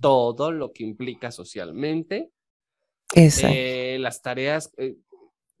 todo 0.00 0.52
lo 0.52 0.72
que 0.72 0.84
implica 0.84 1.30
socialmente 1.30 2.30
Exacto. 3.14 3.54
eh, 3.56 3.98
las 4.00 4.22
tareas 4.22 4.72
eh, 4.76 4.96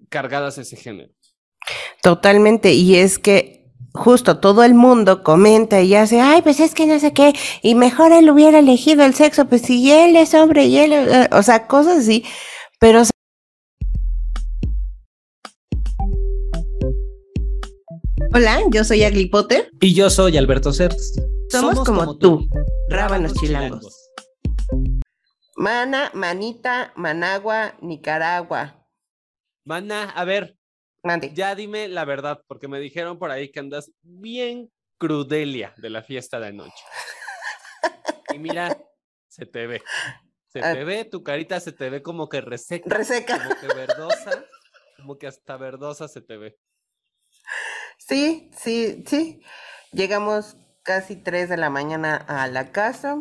cargadas 0.08 0.58
a 0.58 0.62
ese 0.62 0.76
género. 0.76 1.12
Totalmente. 2.02 2.72
Y 2.72 2.96
es 2.96 3.18
que 3.18 3.66
justo 3.92 4.38
todo 4.38 4.62
el 4.62 4.74
mundo 4.74 5.22
comenta 5.22 5.80
y 5.80 5.94
hace, 5.94 6.20
ay, 6.20 6.42
pues 6.42 6.60
es 6.60 6.74
que 6.74 6.86
no 6.86 6.98
sé 7.00 7.12
qué, 7.12 7.32
y 7.62 7.74
mejor 7.74 8.12
él 8.12 8.30
hubiera 8.30 8.58
elegido 8.58 9.04
el 9.04 9.14
sexo, 9.14 9.46
pues 9.46 9.62
si 9.62 9.90
él 9.90 10.16
es 10.16 10.34
hombre 10.34 10.66
y 10.66 10.78
él, 10.78 10.92
eh, 10.92 11.28
o 11.32 11.42
sea, 11.42 11.66
cosas 11.66 11.98
así. 11.98 12.24
Pero 12.78 13.02
Hola, 18.34 18.60
yo 18.70 18.84
soy 18.84 19.02
Agli 19.02 19.26
Potter. 19.26 19.70
Y 19.80 19.94
yo 19.94 20.10
soy 20.10 20.36
Alberto 20.36 20.70
Certs. 20.70 21.18
Somos, 21.48 21.80
como, 21.86 22.18
tú, 22.18 22.46
rábanos 22.90 23.32
chilangos. 23.34 23.95
Mana, 25.56 26.10
manita, 26.14 26.92
Managua, 26.96 27.74
Nicaragua. 27.80 28.86
Mana, 29.64 30.10
a 30.10 30.24
ver, 30.24 30.56
Mande. 31.02 31.32
ya 31.34 31.54
dime 31.54 31.88
la 31.88 32.04
verdad, 32.04 32.42
porque 32.46 32.68
me 32.68 32.78
dijeron 32.78 33.18
por 33.18 33.30
ahí 33.30 33.50
que 33.50 33.60
andas 33.60 33.90
bien 34.02 34.70
crudelia 34.98 35.74
de 35.78 35.90
la 35.90 36.02
fiesta 36.02 36.38
de 36.40 36.48
anoche. 36.48 36.84
Y 38.34 38.38
mira, 38.38 38.76
se 39.28 39.46
te 39.46 39.66
ve. 39.66 39.82
Se 40.48 40.60
Ah. 40.60 40.72
te 40.74 40.84
ve, 40.84 41.04
tu 41.04 41.22
carita 41.22 41.58
se 41.60 41.72
te 41.72 41.88
ve 41.90 42.02
como 42.02 42.28
que 42.28 42.40
reseca, 42.42 42.94
Reseca. 42.94 43.38
como 43.38 43.60
que 43.60 43.66
verdosa, 43.68 44.44
como 44.96 45.16
que 45.18 45.26
hasta 45.26 45.56
verdosa 45.56 46.06
se 46.08 46.20
te 46.20 46.36
ve. 46.36 46.58
Sí, 47.98 48.50
sí, 48.56 49.04
sí. 49.06 49.42
Llegamos 49.92 50.56
casi 50.82 51.16
3 51.16 51.48
de 51.48 51.56
la 51.56 51.70
mañana 51.70 52.16
a 52.16 52.46
la 52.48 52.72
casa. 52.72 53.16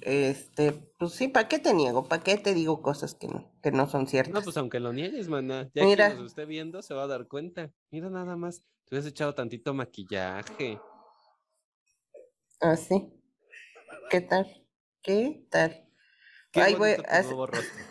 Este, 0.00 0.72
pues 0.98 1.12
sí, 1.12 1.28
¿para 1.28 1.48
qué 1.48 1.58
te 1.58 1.74
niego? 1.74 2.04
¿Para 2.08 2.22
qué 2.22 2.36
te 2.38 2.54
digo 2.54 2.80
cosas 2.82 3.14
que 3.14 3.28
no, 3.28 3.50
que 3.62 3.70
no 3.70 3.86
son 3.88 4.06
ciertas? 4.06 4.34
No, 4.34 4.42
pues 4.42 4.56
aunque 4.56 4.80
lo 4.80 4.92
niegues, 4.92 5.28
mana, 5.28 5.70
ya 5.74 5.82
Mira. 5.82 6.06
quien 6.08 6.18
nos 6.18 6.28
esté 6.28 6.46
viendo 6.46 6.80
se 6.82 6.94
va 6.94 7.02
a 7.04 7.06
dar 7.06 7.26
cuenta. 7.28 7.70
Mira 7.90 8.08
nada 8.10 8.36
más, 8.36 8.60
te 8.84 8.94
hubieras 8.94 9.06
echado 9.10 9.34
tantito 9.34 9.74
maquillaje. 9.74 10.78
Ah, 12.60 12.76
sí. 12.76 13.12
¿Qué 14.10 14.20
tal? 14.22 14.46
¿Qué 15.02 15.46
tal? 15.50 15.86
Qué 16.50 16.62
Ay, 16.62 16.74
bonito 16.74 17.02
tu 17.02 17.10
hace- 17.10 17.22
nuevo 17.28 17.46
rostro. 17.46 17.84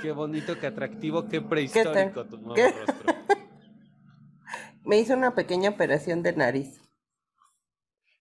Qué 0.00 0.12
bonito, 0.12 0.58
qué 0.58 0.66
atractivo, 0.66 1.26
qué 1.28 1.40
prehistórico 1.40 2.26
tu 2.26 2.36
nuevo 2.38 2.56
¿Qué? 2.56 2.68
rostro. 2.70 3.14
Me 4.84 4.98
hice 4.98 5.14
una 5.14 5.34
pequeña 5.34 5.70
operación 5.70 6.22
de 6.22 6.34
nariz. 6.34 6.80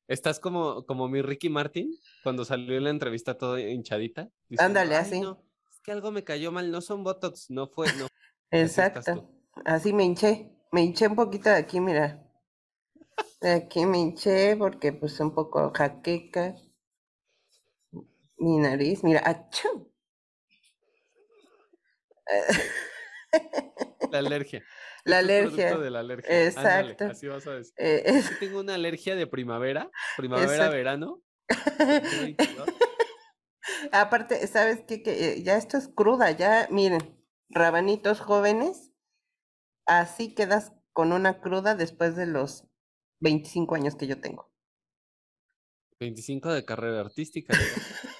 Estás 0.07 0.39
como, 0.39 0.85
como 0.85 1.07
mi 1.07 1.21
Ricky 1.21 1.49
Martin 1.49 1.97
cuando 2.23 2.43
salió 2.45 2.77
en 2.77 2.83
la 2.83 2.89
entrevista 2.89 3.37
toda 3.37 3.61
hinchadita. 3.61 4.29
diciendo, 4.49 4.79
Ándale, 4.79 4.95
"Ay, 4.95 5.01
así. 5.01 5.21
no, 5.21 5.43
es 5.71 5.79
que 5.81 5.91
algo 5.91 6.11
me 6.11 6.23
cayó 6.23 6.51
mal, 6.51 6.71
no 6.71 6.81
son 6.81 7.03
Botox, 7.03 7.49
no 7.49 7.67
fue, 7.67 7.87
no. 7.97 8.07
Exacto. 8.51 9.29
Así 9.65 9.93
me 9.93 10.03
hinché. 10.03 10.49
Me 10.71 10.81
hinché 10.81 11.07
un 11.07 11.15
poquito 11.15 11.49
de 11.49 11.55
aquí, 11.55 11.79
mira. 11.79 12.19
De 13.41 13.51
aquí 13.51 13.85
me 13.85 13.99
hinché 13.99 14.55
porque 14.57 14.91
pues 14.93 15.19
un 15.19 15.33
poco 15.33 15.71
jaqueca. 15.73 16.55
Mi 18.37 18.57
nariz, 18.57 19.03
mira, 19.03 19.21
¡achú! 19.25 19.91
La 24.11 24.19
alergia. 24.19 24.63
La 25.05 25.17
alergia. 25.19 25.77
de 25.77 25.89
la 25.91 25.99
alergia. 25.99 26.29
Ándale, 26.29 26.47
Exacto. 26.91 27.05
así 27.05 27.27
vas 27.27 27.45
a 27.47 27.51
decir. 27.53 27.73
Eh, 27.77 28.03
es- 28.05 28.25
Sí 28.27 28.33
tengo 28.39 28.59
una 28.59 28.75
alergia 28.75 29.15
de 29.15 29.27
primavera, 29.27 29.89
primavera, 30.17 30.51
Exacto. 30.53 30.75
verano. 30.75 31.21
frío 31.47 32.27
y 32.27 32.35
calor. 32.35 32.73
Aparte, 33.91 34.45
¿sabes 34.47 34.81
qué? 34.87 35.03
Que 35.03 35.33
eh, 35.33 35.43
ya 35.43 35.57
esto 35.57 35.77
es 35.77 35.87
cruda, 35.89 36.31
ya, 36.31 36.67
miren, 36.71 37.21
rabanitos 37.49 38.19
jóvenes, 38.21 38.91
así 39.85 40.33
quedas 40.33 40.73
con 40.93 41.11
una 41.11 41.41
cruda 41.41 41.75
después 41.75 42.15
de 42.15 42.25
los 42.25 42.65
25 43.19 43.75
años 43.75 43.95
que 43.95 44.07
yo 44.07 44.19
tengo. 44.21 44.51
25 45.99 46.51
de 46.53 46.65
carrera 46.65 47.01
artística. 47.01 47.53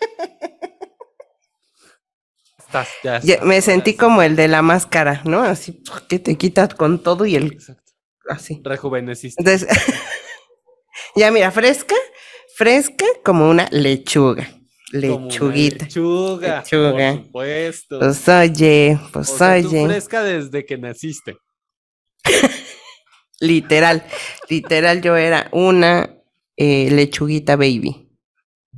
mira. 2.73 2.81
Estás, 2.81 2.89
ya 3.03 3.19
Ya 3.21 3.33
estás, 3.35 3.47
me 3.47 3.61
sentí 3.61 3.93
como 3.95 4.21
el 4.21 4.35
de 4.35 4.47
la 4.47 4.61
máscara, 4.61 5.21
¿no? 5.25 5.41
Así 5.43 5.81
que 6.07 6.19
te 6.19 6.37
quitas 6.37 6.73
con 6.75 7.01
todo 7.01 7.25
y 7.25 7.35
el 7.35 7.53
Exacto. 7.53 7.91
así. 8.29 8.61
Rejuveneciste. 8.63 9.41
Entonces, 9.41 9.67
ya 11.15 11.31
mira, 11.31 11.51
fresca, 11.51 11.95
fresca 12.55 13.05
como 13.23 13.49
una 13.49 13.67
lechuga. 13.71 14.47
Como 14.91 15.15
una 15.15 15.27
Lechuguita. 15.27 15.85
Lechuga. 15.85 16.59
Lechuga. 16.59 17.13
Por 17.13 17.23
supuesto. 17.25 17.99
Pues 17.99 18.27
oye, 18.29 18.99
pues 19.11 19.31
o 19.31 19.37
sea, 19.37 19.59
tú 19.61 19.69
oye. 19.69 19.85
fresca 19.87 20.23
desde 20.23 20.65
que 20.65 20.77
naciste. 20.77 21.35
Literal, 23.39 24.05
literal, 24.47 25.01
yo 25.01 25.17
era 25.17 25.49
una 25.51 26.15
eh, 26.55 26.89
lechuguita 26.91 27.57
baby. 27.57 28.09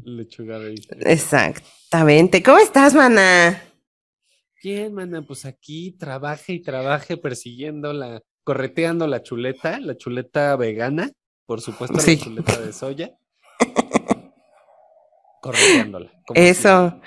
Lechuga 0.04 0.58
baby. 0.58 0.82
Exactamente. 1.02 2.42
¿Cómo 2.42 2.58
estás, 2.58 2.96
mana? 2.96 3.62
Bien, 4.64 4.94
mana, 4.94 5.22
pues 5.22 5.46
aquí 5.46 5.92
trabaje 5.92 6.54
y 6.54 6.62
trabaje 6.62 7.18
persiguiendo 7.18 7.94
la, 7.94 8.22
correteando 8.44 9.06
la 9.08 9.22
chuleta, 9.22 9.80
la 9.80 9.96
chuleta 9.96 10.56
vegana, 10.56 11.12
por 11.46 11.62
supuesto, 11.62 12.00
Sí. 12.00 12.16
la 12.18 12.24
chuleta 12.24 12.62
de 12.62 12.74
soya. 12.74 13.12
Correteándola. 15.42 16.12
Eso, 16.34 17.00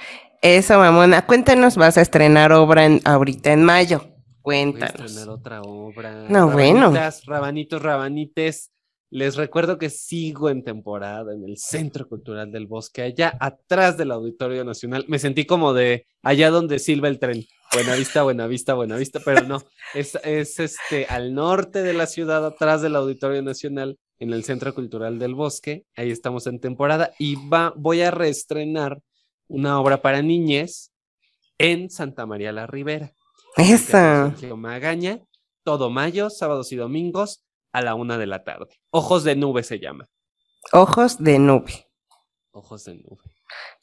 eso, 0.42 0.78
mamona. 0.78 1.26
Cuéntanos, 1.26 1.76
vas 1.76 1.98
a 1.98 2.03
estrenar 2.03 2.53
obra 2.53 2.84
en, 2.87 3.00
ahorita 3.04 3.53
en 3.53 3.64
mayo. 3.64 3.98
Voy 4.42 4.56
a 4.56 4.62
Cuéntanos. 4.62 5.10
estrenar 5.10 5.28
otra 5.28 5.62
obra. 5.62 6.26
No, 6.28 6.48
bueno. 6.50 6.92
Rabanitos, 7.26 7.82
rabanites. 7.82 8.70
Les 9.10 9.36
recuerdo 9.36 9.78
que 9.78 9.88
sigo 9.88 10.50
en 10.50 10.62
temporada 10.62 11.32
en 11.32 11.42
el 11.42 11.56
Centro 11.56 12.06
Cultural 12.06 12.52
del 12.52 12.66
Bosque, 12.66 13.00
allá 13.00 13.34
atrás 13.41 13.96
del 13.96 14.10
Auditorio 14.10 14.64
Nacional. 14.64 15.06
Me 15.08 15.19
sentí 15.19 15.46
como 15.46 15.72
de 15.72 16.06
allá 16.22 16.50
donde 16.50 16.78
silba 16.78 17.08
el 17.08 17.19
tren. 17.19 17.46
Buenavista, 17.72 18.22
Buenavista, 18.22 18.74
Buenavista, 18.74 19.20
pero 19.24 19.42
no. 19.46 19.62
Es, 19.94 20.14
es 20.24 20.60
este 20.60 21.06
al 21.06 21.32
norte 21.32 21.82
de 21.82 21.94
la 21.94 22.06
ciudad, 22.06 22.44
atrás 22.44 22.82
del 22.82 22.96
Auditorio 22.96 23.41
Nacional, 23.42 23.98
en 24.19 24.34
el 24.34 24.44
Centro 24.44 24.74
Cultural 24.74 25.19
del 25.19 25.34
Bosque. 25.34 25.84
Ahí 25.96 26.10
estamos 26.10 26.46
en 26.46 26.60
temporada 26.60 27.12
y 27.19 27.36
va, 27.48 27.72
voy 27.76 28.02
a 28.02 28.10
reestrenar 28.10 29.00
una 29.46 29.80
obra 29.80 30.02
para 30.02 30.20
niñez 30.20 30.92
en 31.56 31.88
Santa 31.88 32.26
María 32.26 32.52
la 32.52 32.66
Ribera. 32.66 33.12
Sergio 34.32 34.58
Magaña, 34.58 35.20
todo 35.64 35.88
mayo, 35.88 36.28
sábados 36.28 36.72
y 36.72 36.76
domingos 36.76 37.42
a 37.78 37.82
la 37.82 37.94
una 37.94 38.18
de 38.18 38.26
la 38.26 38.44
tarde. 38.44 38.80
Ojos 38.90 39.24
de 39.24 39.36
nube 39.36 39.62
se 39.62 39.78
llama. 39.78 40.08
Ojos 40.72 41.22
de 41.22 41.38
nube. 41.38 41.86
Ojos 42.52 42.84
de 42.84 42.96
nube. 42.96 43.22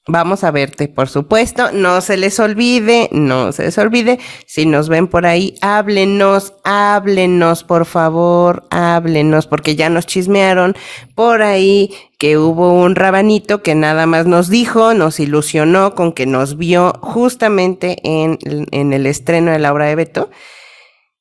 Vamos 0.07 0.43
a 0.43 0.51
verte, 0.51 0.87
por 0.87 1.09
supuesto. 1.09 1.71
No 1.71 1.99
se 1.99 2.15
les 2.15 2.39
olvide, 2.39 3.09
no 3.11 3.51
se 3.51 3.63
les 3.63 3.77
olvide. 3.79 4.19
Si 4.45 4.67
nos 4.67 4.87
ven 4.87 5.07
por 5.07 5.25
ahí, 5.25 5.55
háblenos, 5.61 6.53
háblenos, 6.63 7.63
por 7.63 7.85
favor, 7.85 8.67
háblenos, 8.69 9.47
porque 9.47 9.75
ya 9.75 9.89
nos 9.89 10.05
chismearon 10.05 10.75
por 11.15 11.41
ahí 11.41 11.91
que 12.19 12.37
hubo 12.37 12.71
un 12.71 12.93
rabanito 12.93 13.63
que 13.63 13.73
nada 13.73 14.05
más 14.05 14.27
nos 14.27 14.49
dijo, 14.49 14.93
nos 14.93 15.19
ilusionó 15.19 15.95
con 15.95 16.13
que 16.13 16.27
nos 16.27 16.55
vio 16.55 16.93
justamente 17.01 17.97
en, 18.03 18.37
en 18.71 18.93
el 18.93 19.07
estreno 19.07 19.51
de 19.51 19.59
la 19.59 19.73
obra 19.73 19.85
de 19.85 19.95
Beto 19.95 20.29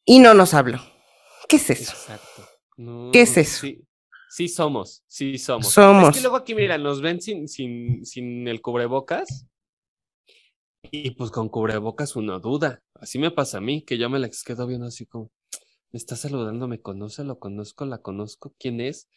y 0.04 0.18
no 0.18 0.34
nos 0.34 0.52
habló. 0.52 0.80
¿Qué 1.48 1.56
es 1.56 1.70
eso? 1.70 1.92
Exacto. 1.92 2.33
No, 2.76 3.10
¿Qué 3.12 3.22
es 3.22 3.36
eso? 3.36 3.60
Sí, 3.60 3.80
sí 4.30 4.48
somos, 4.48 5.04
sí 5.06 5.38
somos. 5.38 5.68
Somos. 5.68 6.10
Es 6.10 6.16
que 6.16 6.22
luego 6.22 6.36
aquí, 6.36 6.54
mira, 6.54 6.76
nos 6.78 7.00
ven 7.00 7.20
sin, 7.20 7.48
sin, 7.48 8.04
sin 8.04 8.48
el 8.48 8.60
cubrebocas. 8.60 9.46
Y 10.90 11.12
pues 11.12 11.30
con 11.30 11.48
cubrebocas 11.48 12.16
uno 12.16 12.40
duda. 12.40 12.82
Así 12.94 13.18
me 13.18 13.30
pasa 13.30 13.58
a 13.58 13.60
mí, 13.60 13.82
que 13.84 13.96
yo 13.98 14.10
me 14.10 14.18
la 14.18 14.28
quedo 14.28 14.66
viendo 14.66 14.86
así 14.86 15.06
como, 15.06 15.30
me 15.92 15.98
está 15.98 16.16
saludando, 16.16 16.68
me 16.68 16.80
conoce, 16.80 17.24
lo 17.24 17.38
conozco, 17.38 17.84
la 17.86 17.98
conozco, 17.98 18.54
¿quién 18.58 18.80
es? 18.80 19.08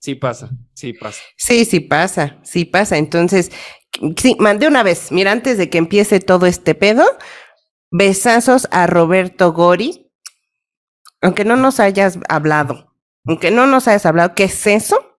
Sí 0.00 0.14
pasa, 0.14 0.50
sí 0.74 0.92
pasa. 0.94 1.20
Sí, 1.36 1.64
sí 1.64 1.80
pasa, 1.80 2.40
sí 2.42 2.64
pasa. 2.64 2.96
Entonces, 2.96 3.52
sí, 4.16 4.36
mandé 4.38 4.66
una 4.66 4.82
vez, 4.82 5.12
mira, 5.12 5.30
antes 5.30 5.58
de 5.58 5.68
que 5.68 5.78
empiece 5.78 6.20
todo 6.20 6.46
este 6.46 6.74
pedo, 6.74 7.04
besazos 7.90 8.66
a 8.70 8.86
Roberto 8.86 9.52
Gori, 9.52 10.09
aunque 11.20 11.44
no 11.44 11.56
nos 11.56 11.80
hayas 11.80 12.18
hablado, 12.28 12.94
aunque 13.26 13.50
no 13.50 13.66
nos 13.66 13.88
hayas 13.88 14.06
hablado, 14.06 14.34
¿qué 14.34 14.44
es 14.44 14.66
eso? 14.66 15.18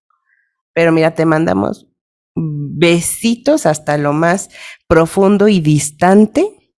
Pero 0.73 0.91
mira, 0.91 1.13
te 1.15 1.25
mandamos 1.25 1.87
besitos 2.35 3.65
hasta 3.65 3.97
lo 3.97 4.13
más 4.13 4.49
profundo 4.87 5.47
y 5.47 5.59
distante 5.59 6.73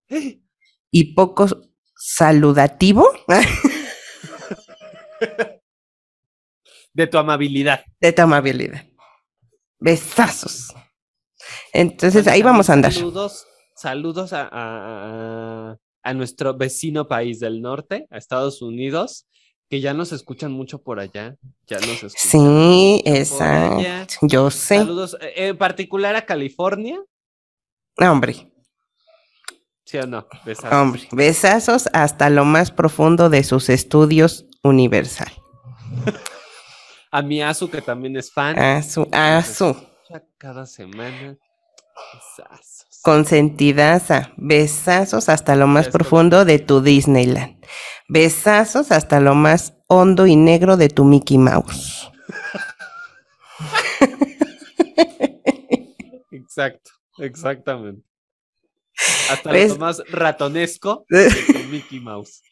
y 0.91 1.13
poco 1.13 1.47
saludativo 1.95 3.07
De 6.93 7.07
tu 7.07 7.17
amabilidad. 7.17 7.83
de 7.99 8.11
tu 8.13 8.21
amabilidad. 8.21 8.83
Besazos. 9.79 10.73
Entonces 11.73 12.27
ahí 12.27 12.41
vamos 12.43 12.69
a 12.69 12.73
andar. 12.73 12.93
Saludos, 12.93 13.47
saludos 13.75 14.31
a, 14.33 14.49
a- 14.51 15.77
a 16.03 16.13
nuestro 16.13 16.55
vecino 16.55 17.07
país 17.07 17.39
del 17.39 17.61
norte, 17.61 18.07
a 18.11 18.17
Estados 18.17 18.61
Unidos, 18.61 19.25
que 19.69 19.81
ya 19.81 19.93
nos 19.93 20.11
escuchan 20.11 20.51
mucho 20.51 20.83
por 20.83 20.99
allá. 20.99 21.35
Ya 21.67 21.79
nos 21.79 22.03
escuchan. 22.03 22.13
Sí, 22.15 23.01
exacto. 23.05 24.17
Yo 24.21 24.51
sé. 24.51 24.77
Saludos, 24.77 25.17
eh, 25.21 25.47
en 25.47 25.57
particular 25.57 26.15
a 26.15 26.25
California, 26.25 26.99
Hombre, 27.99 28.51
¿sí 29.85 29.97
o 29.97 30.07
no? 30.07 30.27
Besazos. 30.45 30.73
hombre. 30.73 31.07
Besazos 31.11 31.89
hasta 31.93 32.29
lo 32.29 32.43
más 32.43 32.71
profundo 32.71 33.29
de 33.29 33.43
sus 33.43 33.69
estudios 33.69 34.45
universal. 34.63 35.31
A 37.11 37.21
mi 37.21 37.43
Azu, 37.43 37.69
que 37.69 37.79
también 37.79 38.17
es 38.17 38.31
fan. 38.31 38.57
A 38.57 38.81
su, 38.81 39.07
a 39.11 39.43
su. 39.43 39.69
escucha 39.69 40.23
cada 40.39 40.65
semana. 40.65 41.37
Besazos. 42.13 42.99
Consentidaza. 43.01 44.33
Besazos 44.37 45.29
hasta 45.29 45.55
lo 45.55 45.67
más 45.67 45.89
profundo 45.89 46.45
de 46.45 46.59
tu 46.59 46.81
Disneyland. 46.81 47.57
Besazos 48.07 48.91
hasta 48.91 49.19
lo 49.19 49.35
más 49.35 49.73
hondo 49.87 50.27
y 50.27 50.35
negro 50.35 50.77
de 50.77 50.89
tu 50.89 51.05
Mickey 51.05 51.37
Mouse. 51.37 52.09
Exacto, 56.31 56.91
exactamente. 57.17 58.03
Hasta 59.29 59.51
¿Ves? 59.51 59.71
lo 59.71 59.77
más 59.79 60.03
ratonesco 60.09 61.05
de 61.09 61.29
tu 61.29 61.59
Mickey 61.69 61.99
Mouse. 61.99 62.43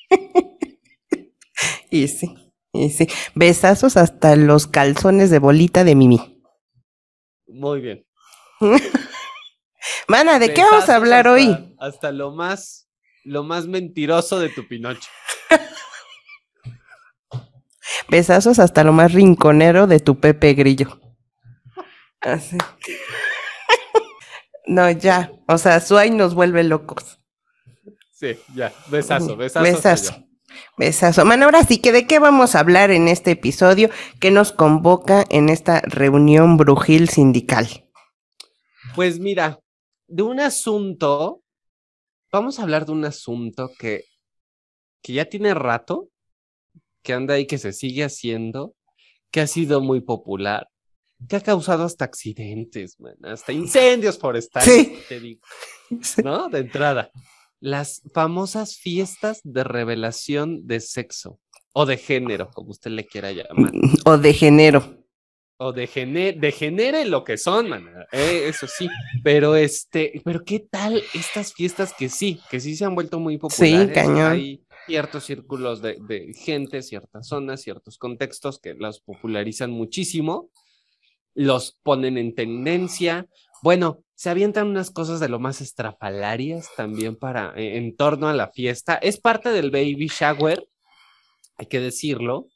Y 1.92 2.08
sí, 2.08 2.34
y 2.74 2.90
sí. 2.90 3.08
Besazos 3.36 3.98
hasta 3.98 4.36
los 4.36 4.66
calzones 4.66 5.30
de 5.30 5.40
bolita 5.40 5.84
de 5.84 5.96
Mimi. 5.96 6.42
Muy 7.48 7.82
bien. 7.82 8.06
Mana, 10.08 10.40
¿de 10.40 10.54
qué 10.54 10.64
vamos 10.64 10.90
a 10.90 10.96
hablar 10.96 11.28
hasta- 11.28 11.32
hoy? 11.32 11.76
Hasta 11.80 12.12
lo 12.12 12.32
más, 12.32 12.90
lo 13.24 13.44
más 13.44 13.68
mentiroso 13.68 14.40
de 14.40 14.50
tu 14.50 14.68
Pinocho. 14.68 15.10
Besazos 18.10 18.60
hasta 18.60 18.84
lo 18.84 18.94
más 18.94 19.14
rinconero 19.14 19.88
de 19.88 20.00
tu 20.00 20.20
Pepe 20.20 20.54
Grillo. 20.54 21.00
Así. 22.22 22.58
No, 24.68 24.90
ya. 24.90 25.32
O 25.48 25.58
sea, 25.58 25.80
Suay 25.82 26.12
nos 26.12 26.34
vuelve 26.36 26.64
locos. 26.64 27.20
Sí, 28.14 28.38
ya. 28.56 28.72
Besazo, 28.88 29.36
besazo. 29.36 29.64
Besazo. 29.64 30.14
allá. 30.14 30.26
Besazo. 30.78 31.26
Man, 31.26 31.44
ahora 31.44 31.64
sí 31.64 31.80
que 31.82 31.92
de 31.92 32.06
qué 32.08 32.20
vamos 32.20 32.56
a 32.56 32.60
hablar 32.60 32.92
en 32.92 33.08
este 33.10 33.32
episodio 33.32 33.90
que 34.22 34.32
nos 34.32 34.54
convoca 34.54 35.26
en 35.30 35.50
esta 35.50 35.82
reunión 35.82 36.56
brujil 36.58 37.10
sindical. 37.10 37.90
Pues 38.96 39.20
mira, 39.20 39.60
de 40.12 40.24
un 40.24 40.40
asunto, 40.40 41.42
vamos 42.32 42.60
a 42.60 42.64
hablar 42.64 42.86
de 42.86 42.92
un 42.92 43.06
asunto 43.06 43.72
que, 43.80 44.06
que 45.02 45.14
ya 45.14 45.26
tiene 45.26 45.54
rato, 45.54 46.10
que 47.02 47.14
anda 47.14 47.36
ahí, 47.36 47.48
que 47.48 47.58
se 47.58 47.72
sigue 47.74 48.04
haciendo, 48.04 48.76
que 49.32 49.42
ha 49.42 49.48
sido 49.48 49.82
muy 49.82 50.02
popular, 50.02 50.68
que 51.30 51.38
ha 51.38 51.42
causado 51.42 51.84
hasta 51.84 52.06
accidentes, 52.06 53.00
man, 53.00 53.16
hasta 53.24 53.54
incendios 53.54 54.18
forestales, 54.20 54.66
Sí. 54.88 55.00
te 55.08 55.20
digo, 55.20 55.42
¿no? 56.24 56.50
De 56.50 56.60
entrada. 56.60 57.10
Las 57.60 58.02
famosas 58.14 58.76
fiestas 58.78 59.40
de 59.44 59.64
revelación 59.64 60.66
de 60.68 60.80
sexo 60.80 61.40
o 61.74 61.86
de 61.86 61.98
género, 61.98 62.50
como 62.52 62.72
usted 62.72 62.92
le 62.92 63.06
quiera 63.06 63.32
llamar. 63.32 63.72
O 64.06 64.18
de 64.18 64.34
género. 64.34 65.01
O 65.64 65.72
degenere, 65.72 66.36
degenere 66.40 67.06
lo 67.06 67.24
que 67.24 67.38
son, 67.38 67.70
man, 67.70 67.88
eh, 68.12 68.46
eso 68.48 68.66
sí. 68.66 68.90
Pero 69.24 69.56
este, 69.56 70.20
pero 70.26 70.44
qué 70.44 70.60
tal 70.60 71.04
estas 71.14 71.54
fiestas 71.54 71.94
que 71.94 72.10
sí, 72.10 72.40
que 72.50 72.60
sí 72.60 72.76
se 72.76 72.84
han 72.84 72.96
vuelto 72.96 73.20
muy 73.20 73.38
populares. 73.38 73.94
cañón. 73.94 74.32
Hay 74.32 74.66
ciertos 74.88 75.24
círculos 75.24 75.84
de, 75.84 75.98
de 76.02 76.34
gente, 76.34 76.82
ciertas 76.82 77.28
zonas, 77.28 77.62
ciertos 77.62 78.00
contextos 78.00 78.60
que 78.60 78.74
las 78.74 79.02
popularizan 79.02 79.70
muchísimo, 79.70 80.50
los 81.36 81.78
ponen 81.84 82.18
en 82.18 82.34
tendencia. 82.34 83.28
Bueno, 83.62 84.04
se 84.16 84.32
avientan 84.32 84.66
unas 84.68 84.90
cosas 84.90 85.20
de 85.20 85.30
lo 85.30 85.40
más 85.40 85.62
estrafalarias 85.62 86.70
también 86.76 87.16
para 87.16 87.54
eh, 87.56 87.78
en 87.78 87.96
torno 87.96 88.28
a 88.30 88.34
la 88.34 88.50
fiesta. 88.50 88.96
Es 88.96 89.20
parte 89.20 89.50
del 89.50 89.70
baby 89.70 90.08
shower, 90.08 90.68
hay 91.58 91.68
que 91.68 91.80
decirlo. 91.80 92.48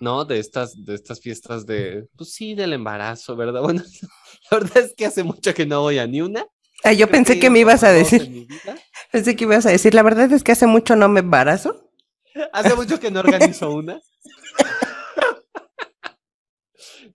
¿No? 0.00 0.24
De 0.24 0.38
estas, 0.38 0.84
de 0.84 0.94
estas 0.94 1.20
fiestas 1.20 1.66
de, 1.66 2.06
pues 2.16 2.32
sí, 2.32 2.54
del 2.54 2.72
embarazo, 2.72 3.36
¿verdad? 3.36 3.60
Bueno, 3.70 3.82
la 4.50 4.58
verdad 4.58 4.78
es 4.78 4.94
que 4.96 5.06
hace 5.06 5.22
mucho 5.22 5.54
que 5.54 5.66
no 5.66 5.82
voy 5.82 5.98
a 5.98 6.06
ni 6.06 6.20
una. 6.20 6.44
Ah, 6.82 6.92
yo 6.92 7.06
Creo 7.06 7.18
pensé 7.18 7.38
que 7.38 7.50
me 7.50 7.58
ibas 7.58 7.84
a 7.84 7.92
decir, 7.92 8.48
pensé 9.12 9.36
que 9.36 9.44
ibas 9.44 9.66
a 9.66 9.70
decir, 9.70 9.94
la 9.94 10.02
verdad 10.02 10.32
es 10.32 10.42
que 10.42 10.52
hace 10.52 10.66
mucho 10.66 10.96
no 10.96 11.08
me 11.08 11.20
embarazo. 11.20 11.90
Hace 12.52 12.76
mucho 12.76 13.00
que 13.00 13.10
no 13.10 13.20
organizo 13.20 13.72
una. 13.72 14.00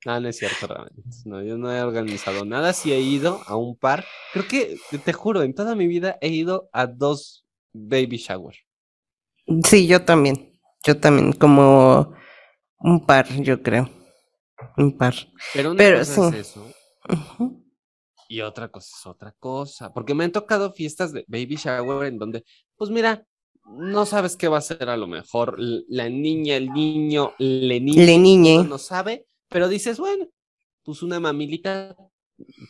No, 0.06 0.20
no 0.20 0.30
es 0.30 0.38
cierto, 0.38 0.68
realmente. 0.68 1.02
No, 1.26 1.42
yo 1.42 1.58
no 1.58 1.76
he 1.76 1.81
organizado 1.81 2.46
nada. 2.46 2.74
Sí 2.74 2.94
he 2.94 3.00
ido 3.00 3.42
a 3.48 3.56
un 3.56 3.76
par. 3.76 4.06
Creo 4.34 4.48
que, 4.48 4.78
te 5.04 5.14
juro, 5.14 5.42
en 5.42 5.56
toda 5.56 5.74
mi 5.74 5.88
vida 5.88 6.18
he 6.22 6.30
ido 6.30 6.70
a 6.72 6.86
dos 6.86 7.44
baby 7.74 8.18
shower. 8.18 8.56
Sí, 9.64 9.88
yo 9.88 10.04
también. 10.04 10.54
Yo 10.84 11.00
también, 11.00 11.34
como 11.34 12.14
un 12.80 13.06
par, 13.06 13.27
yo 13.42 13.62
creo. 13.62 13.89
Un 14.77 14.98
par. 14.98 15.13
Pero 15.54 15.72
una 15.72 15.77
Pero 15.77 16.00
cosa 16.00 16.31
sí. 16.31 16.38
es 16.38 16.48
eso. 16.50 16.72
Y 18.27 18.42
otra 18.42 18.69
cosa 18.69 18.89
es 19.00 19.06
otra 19.06 19.36
cosa, 19.39 19.94
porque 19.94 20.16
me 20.16 20.24
han 20.24 20.31
tocado 20.31 20.74
fiestas 20.74 21.13
de 21.13 21.24
baby 21.27 21.57
shower 21.57 22.07
en 22.07 22.18
donde, 22.18 22.44
pues 22.75 22.89
mira, 22.89 23.24
no 23.77 24.06
sabes 24.06 24.36
qué 24.36 24.48
va 24.48 24.57
a 24.57 24.62
ser 24.62 24.89
a 24.89 24.98
lo 24.98 25.06
mejor 25.07 25.56
la 25.60 26.10
niña, 26.10 26.56
el 26.56 26.72
niño, 26.72 27.33
le 27.38 27.80
niñe, 27.80 28.06
Le 28.06 28.18
niñe. 28.18 28.63
no 28.63 28.78
sabe, 28.80 29.28
pero 29.50 29.68
dices, 29.68 30.00
bueno, 30.00 30.28
pues 30.83 31.04
una 31.04 31.19
mamilita, 31.19 31.95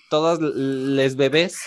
todas 0.09 0.39
les 0.41 1.15
bebés. 1.15 1.57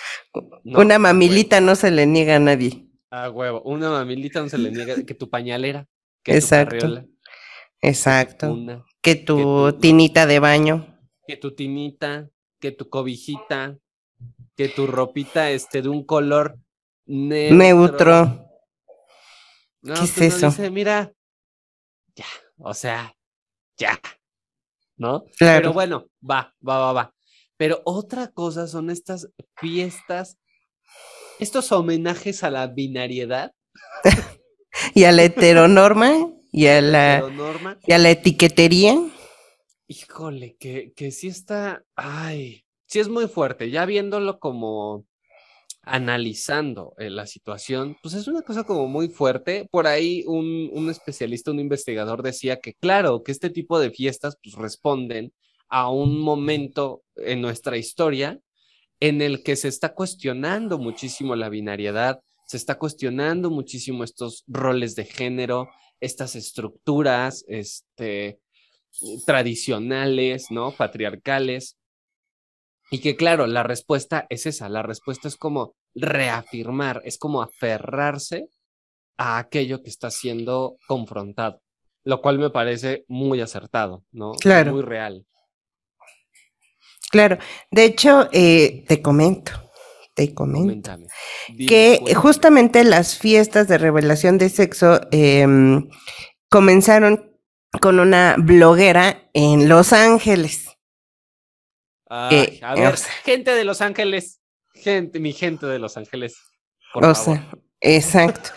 ¿no? 0.65 0.81
Una 0.81 0.99
mamilita 0.99 1.61
no 1.63 1.75
se 1.75 1.91
le 1.91 2.07
niega 2.07 2.37
a 2.37 2.41
nadie. 2.41 2.87
A 3.11 3.31
huevo, 3.31 3.63
una 3.63 3.91
mamilita 3.91 4.43
no 4.43 4.51
se 4.51 4.59
le 4.59 4.71
niega 4.71 5.03
que 5.05 5.15
tu 5.15 5.31
pañalera, 5.31 5.87
que 6.23 6.35
Exacto. 6.35 6.77
tu 6.77 6.81
carriola, 6.83 7.07
Exacto. 7.81 8.53
una, 8.53 8.85
Que 9.03 9.15
tu 9.15 9.71
tu- 9.73 9.79
tinita 9.79 10.27
de 10.27 10.39
baño. 10.39 10.99
que 11.27 11.37
tu 11.37 11.55
tinita, 11.55 12.29
que 12.61 12.73
tu 12.73 12.89
cobijita, 12.89 13.79
que 14.57 14.69
tu 14.69 14.87
ropita 14.87 15.51
este 15.51 15.83
de 15.83 15.89
un 15.89 16.05
color 16.05 16.59
neutro. 17.07 17.57
Neutro. 17.57 18.45
No, 19.83 19.95
¿Qué 19.95 20.05
es 20.05 20.13
pues 20.13 20.35
eso? 20.35 20.47
dice, 20.49 20.71
mira, 20.71 21.13
ya, 22.17 22.25
o 22.59 22.75
sea, 22.75 23.15
ya, 23.77 24.01
¿no? 24.97 25.25
Claro. 25.39 25.61
Pero 25.61 25.73
bueno, 25.73 26.07
va, 26.29 26.53
va, 26.67 26.79
va, 26.79 26.93
va. 26.93 27.15
Pero 27.57 27.81
otra 27.85 28.29
cosa 28.33 28.67
son 28.67 28.91
estas 28.91 29.29
fiestas, 29.57 30.37
estos 31.39 31.71
homenajes 31.73 32.43
a 32.43 32.51
la 32.51 32.67
binariedad, 32.67 33.53
Y 34.95 35.05
a 35.05 35.13
la 35.13 35.23
heteronorma. 35.25 36.33
Y 36.51 36.67
a 36.67 36.81
la, 36.81 37.23
y 37.87 37.93
a 37.93 37.99
la 37.99 38.11
etiquetería. 38.11 38.97
Híjole, 39.87 40.57
que, 40.59 40.93
que 40.95 41.11
sí 41.11 41.29
está, 41.29 41.85
ay, 41.95 42.65
sí 42.87 42.99
es 42.99 43.09
muy 43.09 43.29
fuerte, 43.29 43.71
ya 43.71 43.87
viéndolo 43.87 44.39
como 44.39 45.07
analizando 45.83 46.95
eh, 46.99 47.11
la 47.11 47.27
situación, 47.27 47.97
pues 48.03 48.15
es 48.15 48.29
una 48.29 48.43
cosa 48.43 48.65
como 48.65 48.87
muy 48.89 49.09
fuerte. 49.09 49.67
Por 49.71 49.87
ahí 49.87 50.25
un, 50.27 50.71
un 50.73 50.91
especialista, 50.91 51.51
un 51.51 51.61
investigador 51.61 52.23
decía 52.23 52.61
que 52.61 52.75
claro, 52.75 53.23
que 53.23 53.33
este 53.33 53.51
tipo 53.51 53.81
de 53.81 53.91
fiestas 53.91 54.37
pues 54.43 54.55
responden 54.55 55.33
a 55.69 55.91
un 55.91 56.21
momento 56.21 57.03
en 57.17 57.41
nuestra 57.41 57.77
historia 57.77 58.39
en 59.01 59.23
el 59.23 59.43
que 59.43 59.57
se 59.57 59.69
está 59.69 59.95
cuestionando 59.95 60.79
muchísimo 60.79 61.37
la 61.37 61.49
binariedad, 61.49 62.21
se 62.47 62.57
está 62.57 62.79
cuestionando 62.79 63.51
muchísimo 63.51 64.05
estos 64.05 64.45
roles 64.47 64.95
de 64.97 65.05
género, 65.05 65.69
estas 66.01 66.37
estructuras, 66.37 67.45
este, 67.49 68.41
tradicionales, 69.27 70.51
¿no? 70.51 70.73
Patriarcales. 70.73 71.77
Y 72.91 73.01
que 73.01 73.17
claro, 73.17 73.47
la 73.47 73.63
respuesta 73.63 74.27
es 74.31 74.47
esa, 74.47 74.69
la 74.69 74.83
respuesta 74.83 75.29
es 75.29 75.37
como 75.37 75.75
reafirmar, 75.95 77.03
es 77.05 77.19
como 77.19 77.43
aferrarse 77.43 78.49
a 79.19 79.39
aquello 79.39 79.83
que 79.83 79.91
está 79.91 80.11
siendo 80.11 80.77
confrontado, 80.87 81.61
lo 82.05 82.23
cual 82.23 82.39
me 82.39 82.51
parece 82.51 83.05
muy 83.09 83.41
acertado, 83.41 84.05
¿no? 84.11 84.33
Claro. 84.33 84.73
Muy 84.73 84.83
real. 84.83 85.27
Claro. 87.11 87.39
De 87.71 87.85
hecho, 87.85 88.29
eh, 88.33 88.85
te 88.87 89.03
comento. 89.03 89.68
Te 90.19 90.35
comento. 90.35 90.91
Dime, 91.49 91.67
que 91.67 91.99
cuéntame. 92.01 92.15
justamente 92.15 92.85
las 92.85 93.17
fiestas 93.17 93.69
de 93.69 93.79
revelación 93.79 94.37
de 94.39 94.49
sexo 94.49 95.01
em, 95.13 95.89
comenzaron 96.51 97.37
con 97.81 98.01
una 98.01 98.35
bloguera 98.39 99.31
en 99.33 99.69
Los 99.69 99.93
Ángeles. 99.93 100.67
Eh, 102.11 102.59
a 102.63 102.75
ver, 102.75 102.95
o 102.95 102.97
sea- 102.97 103.13
gente 103.25 103.53
de 103.55 103.65
Los 103.65 103.81
Ángeles, 103.81 104.41
gente, 104.75 105.21
mi 105.21 105.33
gente 105.33 105.67
de 105.67 105.79
Los 105.79 105.97
Ángeles. 105.97 106.37
Por 106.93 107.05
o 107.05 107.15
favor. 107.15 107.37
sea, 107.37 107.51
exacto. 107.81 108.51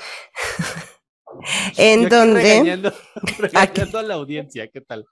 en 1.77 2.00
Yo 2.01 2.06
aquí 2.08 2.15
donde 2.15 2.41
Regañando, 2.41 2.94
regañando 3.39 4.00
a 4.00 4.03
la 4.03 4.13
audiencia, 4.15 4.68
¿qué 4.70 4.82
tal? 4.82 5.06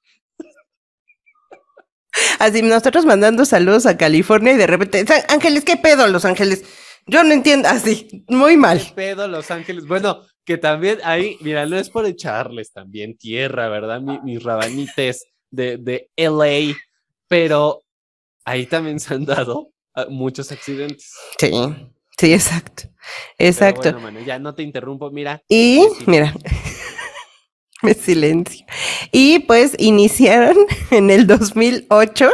Así 2.40 2.62
nosotros 2.62 3.06
mandando 3.06 3.46
saludos 3.46 3.86
a 3.86 3.98
California 3.98 4.54
y 4.54 4.58
de 4.58 4.68
repente, 4.68 5.06
"Sa- 5.06 5.26
Ángeles, 5.30 5.64
¿qué 5.66 5.78
pedo, 5.78 6.08
Los 6.08 6.26
Ángeles? 6.26 6.64
Yo 7.08 7.24
no 7.24 7.34
entiendo, 7.34 7.68
así, 7.70 8.24
muy 8.28 8.52
¿Qué 8.54 8.58
mal. 8.58 8.92
pedo 8.96 9.28
Los 9.28 9.50
Ángeles? 9.52 9.86
Bueno, 9.88 10.22
que 10.46 10.58
también 10.58 11.00
ahí, 11.04 11.38
mira, 11.42 11.66
no 11.66 11.78
es 11.78 11.90
por 11.90 12.06
echarles 12.06 12.72
también 12.72 13.18
tierra, 13.18 13.68
¿verdad? 13.70 14.00
Mi- 14.02 14.20
mis 14.24 14.44
rabanites 14.44 15.26
de, 15.52 15.78
de 15.78 16.10
LA, 16.16 16.76
pero 17.28 17.82
ahí 18.46 18.66
también 18.66 19.00
se 19.00 19.14
han 19.14 19.26
dado 19.26 19.70
ah, 19.96 20.06
muchos 20.10 20.52
accidentes. 20.52 21.12
Sí, 21.40 21.52
sí, 22.18 22.34
exacto. 22.34 22.84
Pero 23.38 23.50
Exacto. 23.50 23.82
bueno, 23.82 24.02
mano, 24.02 24.20
ya 24.22 24.38
no 24.38 24.54
te 24.54 24.62
interrumpo, 24.64 25.10
mira. 25.10 25.42
Y 25.48 25.82
mira, 26.06 26.34
me 27.84 27.94
silencio. 27.94 28.66
Y 29.12 29.40
pues 29.40 29.76
iniciaron 29.78 30.58
en 30.92 31.10
el 31.10 31.28
2008 31.28 32.30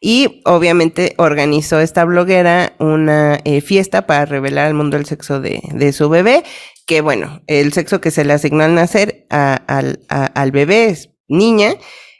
y 0.00 0.42
obviamente 0.44 1.14
organizó 1.16 1.80
esta 1.80 2.04
bloguera 2.04 2.74
una 2.78 3.40
eh, 3.44 3.60
fiesta 3.60 4.06
para 4.06 4.26
revelar 4.26 4.66
al 4.66 4.74
mundo 4.74 4.96
el 4.96 5.06
sexo 5.06 5.40
de, 5.40 5.62
de 5.72 5.92
su 5.92 6.10
bebé, 6.10 6.44
que 6.86 7.00
bueno, 7.00 7.42
el 7.46 7.72
sexo 7.72 8.00
que 8.02 8.10
se 8.10 8.24
le 8.24 8.34
asignó 8.34 8.64
al 8.64 8.74
nacer 8.74 9.26
al, 9.30 10.00
al 10.08 10.52
bebé 10.52 10.86
es 10.90 11.10
niña 11.26 11.76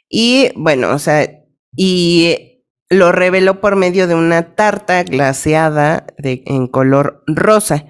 y 0.09 0.50
bueno, 0.56 0.92
o 0.94 0.99
sea, 0.99 1.28
y 1.76 2.62
lo 2.88 3.12
reveló 3.12 3.61
por 3.61 3.76
medio 3.76 4.06
de 4.06 4.14
una 4.14 4.54
tarta 4.54 5.02
glaseada 5.02 6.06
en 6.23 6.66
color 6.68 7.23
rosa. 7.26 7.87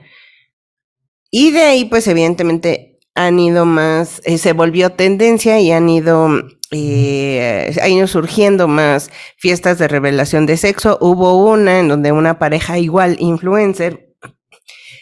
Y 1.30 1.50
de 1.50 1.62
ahí, 1.62 1.84
pues 1.84 2.06
evidentemente 2.06 2.83
han 3.14 3.38
ido 3.38 3.64
más, 3.64 4.20
eh, 4.24 4.38
se 4.38 4.52
volvió 4.52 4.90
tendencia 4.90 5.60
y 5.60 5.70
han 5.70 5.88
ido, 5.88 6.28
eh, 6.72 7.74
han 7.80 7.90
ido 7.92 8.06
surgiendo 8.06 8.66
más 8.66 9.10
fiestas 9.36 9.78
de 9.78 9.88
revelación 9.88 10.46
de 10.46 10.56
sexo. 10.56 10.98
Hubo 11.00 11.36
una 11.50 11.78
en 11.78 11.88
donde 11.88 12.12
una 12.12 12.38
pareja 12.38 12.78
igual 12.78 13.16
influencer 13.20 14.14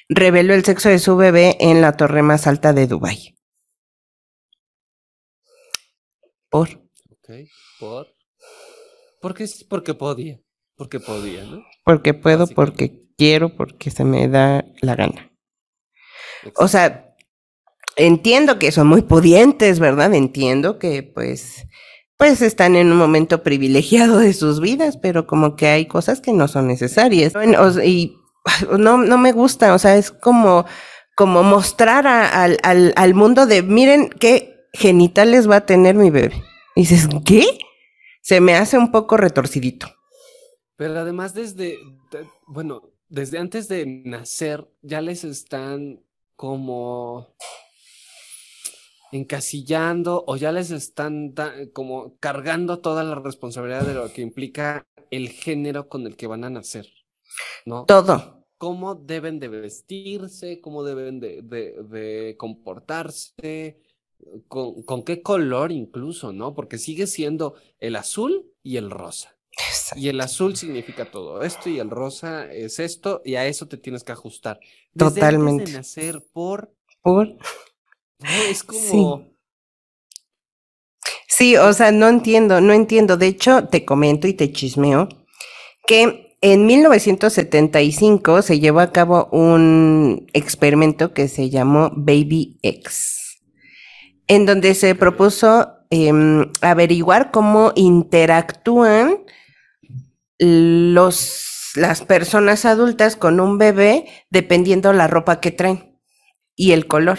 reveló 0.08 0.52
el 0.54 0.64
sexo 0.64 0.90
de 0.90 0.98
su 0.98 1.16
bebé 1.16 1.56
en 1.60 1.80
la 1.80 1.96
torre 1.96 2.22
más 2.22 2.46
alta 2.46 2.72
de 2.72 2.86
Dubái. 2.86 3.34
Por. 6.50 6.68
Ok, 7.10 7.30
por. 7.80 8.08
Porque, 9.22 9.46
porque 9.70 9.94
podía, 9.94 10.40
porque 10.76 11.00
podía, 11.00 11.44
¿no? 11.44 11.64
Porque 11.84 12.12
puedo, 12.12 12.46
porque 12.46 13.08
quiero, 13.16 13.56
porque 13.56 13.90
se 13.90 14.04
me 14.04 14.28
da 14.28 14.64
la 14.82 14.96
gana. 14.96 15.32
O 16.56 16.66
sea, 16.66 17.11
entiendo 17.96 18.58
que 18.58 18.72
son 18.72 18.86
muy 18.88 19.02
pudientes, 19.02 19.78
¿verdad? 19.78 20.14
Entiendo 20.14 20.78
que 20.78 21.02
pues 21.02 21.66
pues 22.18 22.40
están 22.40 22.76
en 22.76 22.92
un 22.92 22.98
momento 22.98 23.42
privilegiado 23.42 24.18
de 24.20 24.32
sus 24.32 24.60
vidas, 24.60 24.96
pero 24.96 25.26
como 25.26 25.56
que 25.56 25.66
hay 25.66 25.86
cosas 25.86 26.20
que 26.20 26.32
no 26.32 26.46
son 26.46 26.68
necesarias. 26.68 27.32
Y 27.84 28.16
no, 28.78 28.96
no 28.98 29.18
me 29.18 29.32
gusta, 29.32 29.74
o 29.74 29.78
sea, 29.78 29.96
es 29.96 30.12
como, 30.12 30.64
como 31.16 31.42
mostrar 31.42 32.06
al, 32.06 32.58
al, 32.62 32.92
al 32.96 33.14
mundo 33.14 33.46
de, 33.46 33.64
miren 33.64 34.08
qué 34.08 34.66
genitales 34.72 35.50
va 35.50 35.56
a 35.56 35.66
tener 35.66 35.96
mi 35.96 36.10
bebé. 36.10 36.44
Y 36.76 36.82
dices, 36.82 37.08
¿qué? 37.24 37.44
Se 38.22 38.40
me 38.40 38.54
hace 38.54 38.78
un 38.78 38.92
poco 38.92 39.16
retorcidito. 39.16 39.88
Pero 40.76 41.00
además 41.00 41.34
desde, 41.34 41.76
de- 42.12 42.26
bueno, 42.46 42.82
desde 43.08 43.38
antes 43.38 43.66
de 43.66 43.84
nacer 44.04 44.68
ya 44.80 45.00
les 45.00 45.24
están 45.24 46.00
como 46.36 47.34
encasillando 49.12 50.24
o 50.26 50.36
ya 50.36 50.52
les 50.52 50.70
están 50.70 51.34
como 51.72 52.16
cargando 52.18 52.80
toda 52.80 53.04
la 53.04 53.14
responsabilidad 53.14 53.86
de 53.86 53.94
lo 53.94 54.12
que 54.12 54.22
implica 54.22 54.86
el 55.10 55.28
género 55.28 55.88
con 55.88 56.06
el 56.06 56.16
que 56.16 56.26
van 56.26 56.44
a 56.44 56.50
nacer, 56.50 56.88
¿no? 57.66 57.84
Todo. 57.84 58.44
Cómo 58.58 58.94
deben 58.94 59.40
de 59.40 59.48
vestirse, 59.48 60.60
cómo 60.60 60.84
deben 60.84 61.20
de, 61.20 61.42
de- 61.42 61.82
de 61.82 62.36
comportarse, 62.38 63.80
con, 64.48 64.82
con 64.84 65.02
qué 65.02 65.20
color 65.22 65.72
incluso, 65.72 66.32
¿no? 66.32 66.54
Porque 66.54 66.78
sigue 66.78 67.06
siendo 67.06 67.54
el 67.80 67.96
azul 67.96 68.46
y 68.62 68.76
el 68.76 68.90
rosa. 68.90 69.36
Y 69.96 70.08
el 70.08 70.20
azul 70.20 70.56
significa 70.56 71.10
todo 71.10 71.42
esto 71.42 71.68
y 71.68 71.78
el 71.78 71.90
rosa 71.90 72.50
es 72.50 72.78
esto 72.78 73.20
y 73.24 73.34
a 73.34 73.46
eso 73.46 73.66
te 73.68 73.76
tienes 73.76 74.02
que 74.04 74.12
ajustar. 74.12 74.58
Desde 74.94 75.06
antes 75.06 75.14
Totalmente. 75.16 75.64
de 75.64 75.72
nacer 75.72 76.22
por... 76.32 76.72
Por 77.02 77.36
no, 78.22 78.42
es 78.50 78.62
como... 78.62 79.32
Sí, 81.28 81.56
o 81.56 81.72
sea, 81.72 81.92
no 81.92 82.08
entiendo, 82.08 82.60
no 82.60 82.72
entiendo. 82.72 83.16
De 83.16 83.26
hecho, 83.26 83.66
te 83.66 83.84
comento 83.84 84.26
y 84.28 84.34
te 84.34 84.52
chismeo 84.52 85.08
que 85.86 86.36
en 86.42 86.66
1975 86.66 88.42
se 88.42 88.60
llevó 88.60 88.80
a 88.80 88.92
cabo 88.92 89.28
un 89.30 90.26
experimento 90.32 91.14
que 91.14 91.28
se 91.28 91.50
llamó 91.50 91.90
Baby 91.94 92.58
X, 92.62 93.40
en 94.26 94.44
donde 94.44 94.74
se 94.74 94.94
propuso 94.94 95.72
em, 95.90 96.50
averiguar 96.60 97.30
cómo 97.30 97.72
interactúan 97.76 99.18
los, 100.38 101.72
las 101.76 102.02
personas 102.02 102.64
adultas 102.64 103.16
con 103.16 103.38
un 103.38 103.56
bebé 103.56 104.06
dependiendo 104.30 104.92
la 104.92 105.06
ropa 105.06 105.40
que 105.40 105.52
traen 105.52 105.98
y 106.56 106.72
el 106.72 106.86
color. 106.86 107.18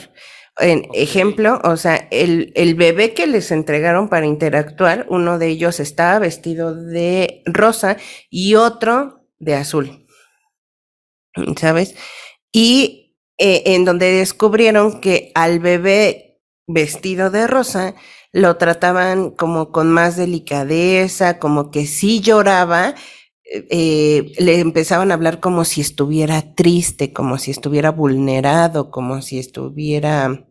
En 0.59 0.87
ejemplo, 0.93 1.59
o 1.63 1.77
sea, 1.77 2.07
el, 2.11 2.51
el 2.55 2.75
bebé 2.75 3.13
que 3.13 3.25
les 3.25 3.51
entregaron 3.51 4.07
para 4.07 4.27
interactuar, 4.27 5.07
uno 5.09 5.39
de 5.39 5.47
ellos 5.47 5.79
estaba 5.79 6.19
vestido 6.19 6.75
de 6.75 7.41
rosa 7.45 7.97
y 8.29 8.55
otro 8.55 9.25
de 9.39 9.55
azul. 9.55 10.07
¿Sabes? 11.57 11.95
Y 12.51 13.03
eh, 13.39 13.63
en 13.73 13.85
donde 13.85 14.11
descubrieron 14.11 15.01
que 15.01 15.31
al 15.33 15.59
bebé 15.59 16.39
vestido 16.67 17.31
de 17.31 17.47
rosa 17.47 17.95
lo 18.31 18.57
trataban 18.57 19.31
como 19.31 19.71
con 19.71 19.91
más 19.91 20.17
delicadeza, 20.17 21.39
como 21.39 21.71
que 21.71 21.87
si 21.87 22.19
lloraba, 22.21 22.95
eh, 23.45 24.31
le 24.39 24.59
empezaban 24.59 25.11
a 25.11 25.15
hablar 25.15 25.39
como 25.39 25.65
si 25.65 25.81
estuviera 25.81 26.53
triste, 26.55 27.13
como 27.13 27.37
si 27.37 27.51
estuviera 27.51 27.91
vulnerado, 27.91 28.89
como 28.91 29.21
si 29.21 29.39
estuviera, 29.39 30.47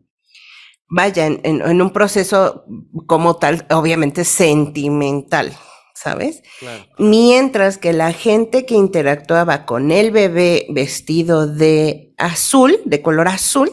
vaya, 0.88 1.26
en, 1.26 1.40
en- 1.44 1.62
en 1.62 1.82
un 1.82 1.90
proceso 1.90 2.64
como 3.06 3.36
tal, 3.36 3.66
obviamente 3.70 4.24
sentimental, 4.24 5.52
¿sabes? 5.94 6.42
Claro. 6.60 6.84
Mientras 6.98 7.78
que 7.78 7.92
la 7.92 8.12
gente 8.12 8.66
que 8.66 8.74
interactuaba 8.74 9.64
con 9.66 9.90
el 9.90 10.10
bebé 10.10 10.66
vestido 10.70 11.46
de 11.46 12.14
azul, 12.18 12.78
de 12.84 13.02
color 13.02 13.28
azul, 13.28 13.70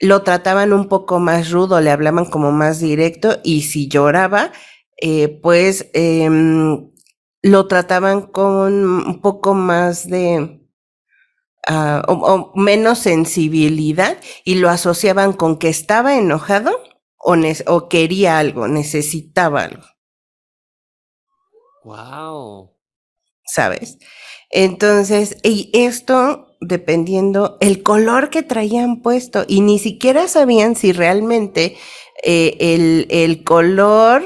lo 0.00 0.22
trataban 0.22 0.72
un 0.72 0.88
poco 0.88 1.20
más 1.20 1.50
rudo, 1.50 1.80
le 1.80 1.90
hablaban 1.90 2.24
como 2.24 2.50
más 2.50 2.80
directo 2.80 3.38
y 3.44 3.62
si 3.62 3.88
lloraba, 3.88 4.52
eh, 5.00 5.28
pues 5.42 5.90
em, 5.94 6.90
lo 7.42 7.66
trataban 7.66 8.22
con 8.22 8.84
un 8.84 9.20
poco 9.20 9.54
más 9.54 10.08
de... 10.08 10.60
ah, 11.68 12.02
o, 12.08 12.12
o 12.14 12.52
menos 12.54 12.98
sensibilidad 13.00 14.18
y 14.44 14.56
lo 14.56 14.70
asociaban 14.70 15.32
con 15.32 15.58
que 15.58 15.68
estaba 15.68 16.16
enojado 16.16 16.70
o, 17.18 17.36
o 17.66 17.88
quería 17.88 18.38
algo, 18.38 18.68
necesitaba 18.68 19.64
algo. 19.64 19.84
Wow. 21.84 22.72
¿sabes? 23.44 23.98
Entonces, 24.50 25.36
y 25.42 25.70
esto 25.74 26.48
dependiendo 26.60 27.56
el 27.60 27.82
color 27.82 28.30
que 28.30 28.42
traían 28.42 29.02
puesto 29.02 29.44
y 29.48 29.62
ni 29.62 29.78
siquiera 29.78 30.28
sabían 30.28 30.76
si 30.76 30.92
realmente 30.92 31.76
eh, 32.22 32.56
el, 32.60 33.06
el 33.10 33.42
color, 33.44 34.22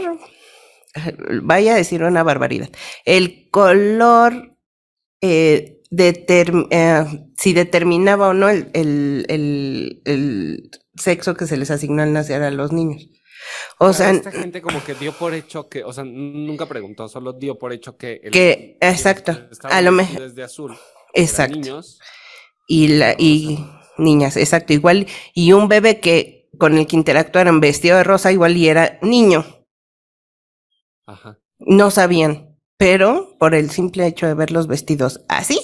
vaya 1.43 1.75
a 1.75 1.77
decir 1.77 2.03
una 2.03 2.23
barbaridad, 2.23 2.69
el 3.05 3.49
color 3.51 4.57
eh, 5.21 5.81
determ- 5.91 6.69
eh, 6.71 7.05
si 7.37 7.53
determinaba 7.53 8.29
o 8.29 8.35
no 8.35 8.49
el, 8.49 8.71
el, 8.75 9.25
el, 9.29 10.03
el 10.05 10.71
sexo 10.97 11.35
que 11.35 11.47
se 11.47 11.57
les 11.57 11.71
asignó 11.71 12.03
al 12.03 12.13
nacer 12.13 12.43
a 12.43 12.51
los 12.51 12.73
niños. 12.73 13.09
O 13.79 13.93
sea, 13.93 14.11
esta 14.11 14.33
gente 14.33 14.61
como 14.61 14.83
que 14.83 14.95
dio 14.95 15.13
por 15.13 15.33
hecho 15.33 15.69
que, 15.69 15.85
o 15.85 15.93
sea, 15.93 16.03
nunca 16.05 16.67
preguntó, 16.67 17.07
solo 17.09 17.33
dio 17.33 17.59
por 17.59 17.73
hecho 17.73 17.97
que... 17.97 18.21
Que- 18.33 18.77
exacto, 18.81 19.39
a 19.63 19.83
lo 19.83 19.93
mejor- 19.93 20.33
de 20.33 20.43
azul. 20.43 20.77
exacto. 21.15 21.55
niños. 21.57 22.01
y 22.67 22.89
la 22.89 23.15
y 23.17 23.65
niñas, 23.99 24.37
exacto, 24.37 24.73
igual 24.73 25.07
y 25.33 25.53
un 25.53 25.69
bebé 25.69 26.01
que 26.01 26.49
con 26.59 26.77
el 26.77 26.87
que 26.87 26.97
interactuaron 26.97 27.61
vestido 27.61 27.97
de 27.99 28.05
rosa 28.05 28.33
igual 28.33 28.57
y 28.57 28.69
era 28.69 28.99
niño, 29.03 29.45
Ajá. 31.07 31.39
no 31.59 31.91
sabían, 31.91 32.57
pero 32.77 33.37
por 33.39 33.55
el 33.55 33.71
simple 33.71 34.07
hecho 34.07 34.27
de 34.27 34.35
verlos 34.35 34.67
vestidos 34.67 35.25
así, 35.29 35.59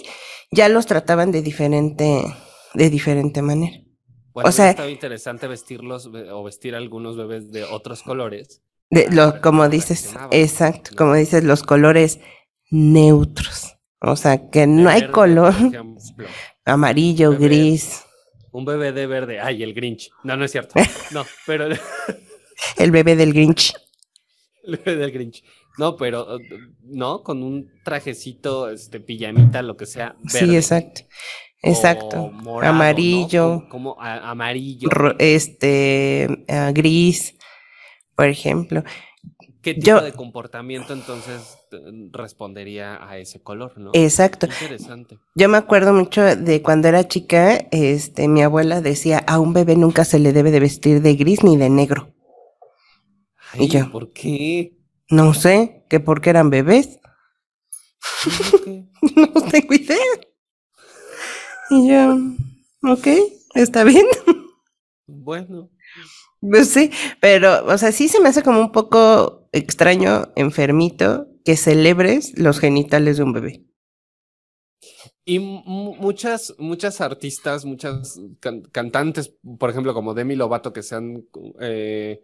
ya 0.51 0.69
los 0.69 0.87
trataban 0.87 1.31
de 1.33 1.43
diferente, 1.43 2.23
de 2.75 2.91
diferente 2.91 3.43
manera. 3.43 3.77
Bueno, 4.33 4.49
O 4.49 4.53
sea- 4.53 4.71
estaba 4.71 4.89
interesante 4.89 5.47
vestirlos 5.47 6.11
ve- 6.11 6.31
o 6.31 6.43
vestir 6.43 6.75
a 6.75 6.79
algunos 6.79 7.17
bebés 7.17 7.51
de 7.53 7.65
otros 7.65 8.03
colores. 8.03 8.63
De, 8.91 9.11
lo, 9.11 9.41
como 9.41 9.69
dices, 9.69 10.15
exacto, 10.31 10.91
¿no? 10.93 10.97
como 10.97 11.15
dices, 11.15 11.45
los 11.45 11.63
colores 11.63 12.21
neutros. 12.71 13.77
O 14.01 14.17
sea, 14.17 14.51
que 14.51 14.67
no 14.67 14.89
hay 14.91 15.03
Verde, 15.03 15.13
color 15.13 15.55
ejemplo. 15.55 16.27
amarillo, 16.65 17.31
Bebé. 17.33 17.45
gris. 17.49 18.03
Un 18.51 18.65
bebé 18.65 18.93
de 18.93 19.07
verde. 19.07 19.41
Ay, 19.41 19.63
el 19.63 19.73
Grinch. 19.73 20.11
No, 20.25 20.37
no 20.37 20.45
es 20.45 20.51
cierto. 20.53 20.75
No, 21.13 21.25
pero 21.47 21.69
El 22.77 22.91
bebé 22.91 23.17
del 23.17 23.33
Grinch. 23.33 23.75
del 24.85 25.11
Grinch. 25.13 25.43
No, 25.79 25.97
pero 25.97 26.39
no, 26.83 27.23
con 27.23 27.43
un 27.43 27.71
trajecito, 27.85 28.69
este, 28.71 29.01
pijamita, 29.01 29.63
lo 29.63 29.77
que 29.77 29.87
sea. 29.87 30.17
Sí, 30.27 30.41
verde. 30.41 30.57
exacto. 30.57 31.03
o 31.65 31.69
Exacto. 31.69 32.31
morado, 32.31 32.73
¿no? 32.75 32.79
Amarillo. 32.81 33.49
Como, 33.69 33.95
como 33.95 34.03
a- 34.03 34.31
amarillo. 34.31 34.89
Este, 35.19 36.45
gris, 36.75 37.35
por 38.17 38.27
ejemplo. 38.27 38.85
¿Qué 39.63 39.75
tipo 39.75 39.87
yo- 39.87 40.01
de 40.03 40.13
comportamiento 40.13 40.93
entonces 40.93 41.57
respondería 42.13 42.99
a 43.09 43.17
ese 43.19 43.41
color, 43.41 43.79
no? 43.79 43.91
Exacto. 43.95 44.47
Interesante. 44.47 45.19
Yo 45.37 45.49
me 45.49 45.57
acuerdo 45.57 45.93
mucho 45.95 46.23
de 46.37 46.63
cuando 46.63 46.89
era 46.89 47.07
chica, 47.07 47.57
este, 47.71 48.27
mi 48.29 48.43
abuela 48.43 48.81
decía, 48.81 49.19
a 49.27 49.39
un 49.39 49.53
bebé 49.53 49.77
nunca 49.77 50.05
se 50.05 50.19
le 50.19 50.33
debe 50.33 50.51
de 50.51 50.61
vestir 50.61 51.01
de 51.01 51.15
gris 51.15 51.45
ni 51.45 51.57
de 51.57 51.71
negro. 51.71 52.12
Ay, 53.53 53.65
Y 53.65 53.69
yo. 53.69 53.91
¿Por 53.91 54.13
qué? 54.13 54.79
No 55.11 55.35
sé, 55.35 55.85
que 55.89 56.01
porque 56.01 56.31
eran 56.31 56.51
bebés. 56.51 56.99
No 59.17 59.29
tengo 59.51 59.75
idea. 59.75 59.99
Y 61.71 61.89
yo, 61.89 62.17
ok, 62.93 63.07
está 63.55 63.85
bien. 63.85 64.07
Bueno, 65.07 65.71
Pues 66.41 66.69
sí, 66.71 66.91
pero, 67.21 67.65
o 67.67 67.79
sea, 67.79 67.93
sí 67.93 68.09
se 68.09 68.21
me 68.21 68.29
hace 68.29 68.43
como 68.43 68.61
un 68.61 68.73
poco 68.73 69.49
extraño, 69.53 70.33
enfermito, 70.37 71.27
que 71.45 71.57
celebres 71.57 72.39
los 72.39 72.59
genitales 72.61 73.17
de 73.17 73.23
un 73.25 73.33
bebé. 73.33 73.65
Y 75.25 75.39
mu- 75.39 75.95
muchas, 75.97 76.55
muchas 76.59 77.01
artistas, 77.01 77.65
muchas 77.65 78.21
can- 78.41 78.63
cantantes, 78.63 79.35
por 79.59 79.71
ejemplo, 79.71 79.95
como 79.95 80.15
Demi 80.15 80.35
Lovato, 80.37 80.73
que 80.73 80.83
se 80.83 80.95
han, 80.97 81.25
eh, 81.61 82.23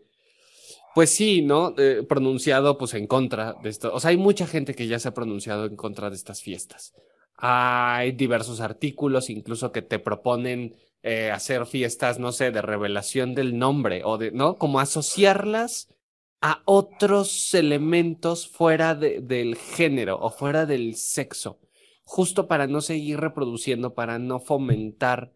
pues 0.99 1.15
sí, 1.15 1.43
¿no? 1.43 1.75
Eh, 1.79 2.03
pronunciado 2.09 2.77
pues 2.77 2.93
en 2.95 3.07
contra 3.07 3.55
de 3.63 3.69
esto. 3.71 3.95
O 3.95 4.01
sea, 4.01 4.11
hay 4.11 4.17
mucha 4.17 4.49
gente 4.49 4.75
que 4.75 4.89
ya 4.89 4.99
se 4.99 5.07
ha 5.07 5.15
pronunciado 5.15 5.65
en 5.67 5.77
contra 5.77 6.11
de 6.11 6.17
estas 6.17 6.43
fiestas. 6.43 6.93
Hay 7.37 8.11
diversos 8.11 8.61
artículos, 8.61 9.31
incluso 9.31 9.71
que 9.71 9.81
te 9.83 10.01
proponen 10.01 10.75
eh, 11.05 11.31
hacer 11.31 11.67
fiestas, 11.67 12.19
no 12.19 12.33
sé, 12.33 12.51
de 12.51 12.63
revelación 12.63 13.37
del 13.37 13.57
nombre 13.57 14.03
o 14.05 14.19
de, 14.19 14.33
¿no? 14.33 14.57
Como 14.57 14.81
asociarlas 14.81 15.87
a 16.41 16.63
otros 16.65 17.55
elementos 17.55 18.49
fuera 18.49 18.97
de- 18.97 19.21
del 19.21 19.55
género 19.55 20.19
o 20.21 20.31
fuera 20.33 20.67
del 20.67 20.97
sexo 20.97 21.61
justo 22.03 22.49
para 22.49 22.67
no 22.67 22.81
seguir 22.81 23.21
reproduciendo, 23.21 23.95
para 23.95 24.19
no 24.19 24.41
fomentar 24.41 25.33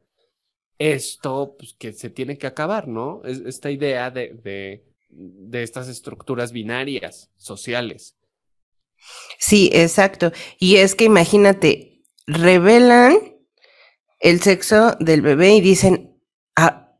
esto 0.78 1.54
pues, 1.58 1.74
que 1.74 1.92
se 1.92 2.10
tiene 2.10 2.38
que 2.38 2.48
acabar, 2.48 2.88
¿no? 2.88 3.22
Es, 3.24 3.38
esta 3.40 3.70
idea 3.70 4.10
de, 4.10 4.34
de, 4.34 4.84
de 5.12 5.62
estas 5.62 5.88
estructuras 5.88 6.52
binarias 6.52 7.30
sociales. 7.36 8.16
Sí, 9.38 9.70
exacto. 9.72 10.32
Y 10.58 10.76
es 10.76 10.94
que 10.94 11.04
imagínate, 11.04 12.04
revelan 12.26 13.16
el 14.20 14.40
sexo 14.40 14.96
del 15.00 15.22
bebé 15.22 15.54
y 15.54 15.60
dicen, 15.60 16.18
ah, 16.56 16.96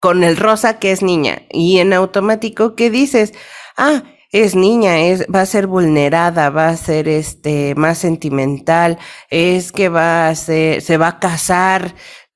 con 0.00 0.24
el 0.24 0.36
rosa 0.36 0.78
que 0.78 0.90
es 0.90 1.02
niña. 1.02 1.42
Y 1.50 1.78
en 1.78 1.92
automático, 1.92 2.74
¿qué 2.74 2.90
dices? 2.90 3.32
Ah, 3.76 4.02
es 4.32 4.54
niña, 4.56 4.98
es, 4.98 5.26
va 5.32 5.42
a 5.42 5.46
ser 5.46 5.66
vulnerada, 5.66 6.48
va 6.48 6.70
a 6.70 6.76
ser 6.76 7.06
este 7.06 7.74
más 7.76 7.98
sentimental, 7.98 8.98
es 9.28 9.72
que 9.72 9.90
va 9.90 10.28
a 10.28 10.34
ser, 10.34 10.80
se 10.80 10.96
va 10.96 11.08
a 11.08 11.20
casar 11.20 11.94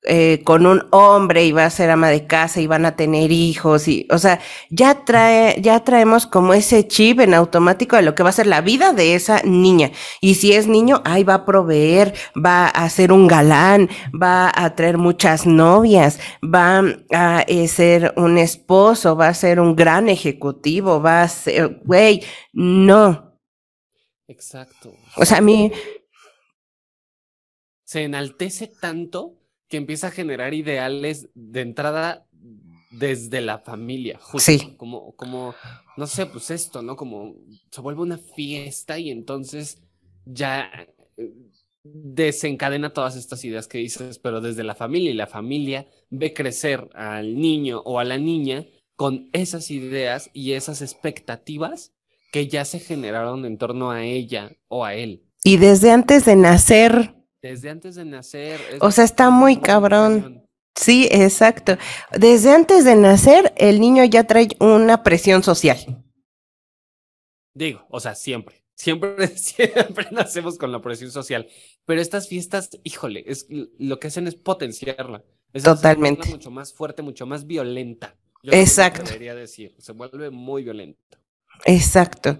eh, 0.09 0.41
con 0.43 0.65
un 0.65 0.87
hombre 0.91 1.45
y 1.45 1.51
va 1.51 1.65
a 1.65 1.69
ser 1.69 1.89
ama 1.89 2.09
de 2.09 2.25
casa 2.25 2.61
y 2.61 2.67
van 2.67 2.85
a 2.85 2.95
tener 2.95 3.31
hijos 3.31 3.87
y, 3.87 4.07
o 4.09 4.17
sea, 4.17 4.39
ya 4.69 5.03
trae, 5.05 5.61
ya 5.61 5.83
traemos 5.83 6.25
como 6.25 6.53
ese 6.53 6.87
chip 6.87 7.19
en 7.19 7.33
automático 7.33 7.95
de 7.95 8.03
lo 8.03 8.15
que 8.15 8.23
va 8.23 8.29
a 8.29 8.33
ser 8.33 8.47
la 8.47 8.61
vida 8.61 8.93
de 8.93 9.15
esa 9.15 9.41
niña. 9.43 9.91
Y 10.21 10.35
si 10.35 10.53
es 10.53 10.67
niño, 10.67 11.01
ahí 11.05 11.23
va 11.23 11.35
a 11.35 11.45
proveer, 11.45 12.13
va 12.33 12.67
a 12.67 12.89
ser 12.89 13.11
un 13.11 13.27
galán, 13.27 13.89
va 14.13 14.51
a 14.55 14.75
traer 14.75 14.97
muchas 14.97 15.45
novias, 15.45 16.19
va 16.43 16.83
a 17.13 17.41
eh, 17.41 17.67
ser 17.67 18.13
un 18.15 18.37
esposo, 18.37 19.15
va 19.15 19.27
a 19.27 19.33
ser 19.33 19.59
un 19.59 19.75
gran 19.75 20.09
ejecutivo, 20.09 21.01
va 21.01 21.23
a 21.23 21.27
ser, 21.27 21.81
güey, 21.83 22.23
no. 22.53 23.37
Exacto. 24.27 24.93
O 25.15 25.25
sea, 25.25 25.37
a 25.37 25.41
mí, 25.41 25.71
Se 27.83 28.03
enaltece 28.03 28.67
tanto 28.67 29.37
que 29.67 29.77
empieza 29.77 30.07
a 30.07 30.11
generar 30.11 30.53
ideales 30.53 31.29
de 31.35 31.61
entrada 31.61 32.27
desde 32.91 33.41
la 33.41 33.59
familia, 33.59 34.17
justo. 34.19 34.51
Sí. 34.51 34.73
Como, 34.77 35.15
como, 35.15 35.53
no 35.97 36.07
sé, 36.07 36.25
pues 36.25 36.51
esto, 36.51 36.81
¿no? 36.81 36.95
Como 36.95 37.35
se 37.69 37.81
vuelve 37.81 38.01
una 38.01 38.17
fiesta 38.17 38.97
y 38.97 39.11
entonces 39.11 39.81
ya 40.25 40.69
eh, 41.17 41.31
desencadena 41.83 42.93
todas 42.93 43.15
estas 43.15 43.43
ideas 43.43 43.67
que 43.67 43.79
dices, 43.79 44.19
pero 44.19 44.41
desde 44.41 44.63
la 44.63 44.75
familia 44.75 45.11
y 45.11 45.15
la 45.15 45.27
familia 45.27 45.87
ve 46.09 46.33
crecer 46.33 46.89
al 46.93 47.39
niño 47.39 47.81
o 47.85 47.99
a 47.99 48.03
la 48.03 48.17
niña 48.17 48.65
con 48.95 49.29
esas 49.33 49.69
ideas 49.69 50.29
y 50.33 50.53
esas 50.53 50.81
expectativas 50.81 51.93
que 52.31 52.47
ya 52.47 52.65
se 52.65 52.79
generaron 52.79 53.45
en 53.45 53.57
torno 53.57 53.91
a 53.91 54.03
ella 54.03 54.51
o 54.67 54.85
a 54.85 54.95
él. 54.95 55.23
y 55.43 55.57
desde 55.57 55.91
antes 55.91 56.25
de 56.25 56.35
nacer, 56.35 57.16
Desde 57.41 57.69
antes 57.69 57.95
de 57.95 58.05
nacer. 58.05 58.59
O 58.81 58.91
sea, 58.91 59.03
está 59.03 59.29
muy 59.29 59.59
cabrón. 59.59 60.45
sí, 60.75 61.07
exacto. 61.11 61.77
Desde 62.11 62.51
antes 62.51 62.85
de 62.85 62.95
nacer, 62.95 63.53
el 63.57 63.79
niño 63.79 64.03
ya 64.05 64.25
trae 64.25 64.49
una 64.59 65.03
presión 65.03 65.43
social. 65.43 66.03
Digo, 67.53 67.85
o 67.89 67.99
sea, 67.99 68.15
siempre. 68.15 68.63
Siempre, 68.75 69.27
siempre 69.37 70.07
nacemos 70.11 70.57
con 70.57 70.71
la 70.71 70.81
presión 70.81 71.11
social. 71.11 71.47
Pero 71.85 72.01
estas 72.01 72.27
fiestas, 72.27 72.69
híjole, 72.83 73.23
es 73.27 73.47
lo 73.49 73.99
que 73.99 74.07
hacen 74.07 74.27
es 74.27 74.35
potenciarla. 74.35 75.23
Es 75.53 75.63
Totalmente. 75.63 76.29
mucho 76.29 76.51
más 76.51 76.73
fuerte, 76.73 77.01
mucho 77.01 77.25
más 77.25 77.47
violenta. 77.47 78.15
Yo 78.43 78.53
Exacto. 78.53 79.03
Debería 79.03 79.33
decir, 79.33 79.75
se 79.79 79.93
vuelve 79.93 80.29
muy 80.29 80.63
violenta. 80.63 81.16
Exacto, 81.65 82.37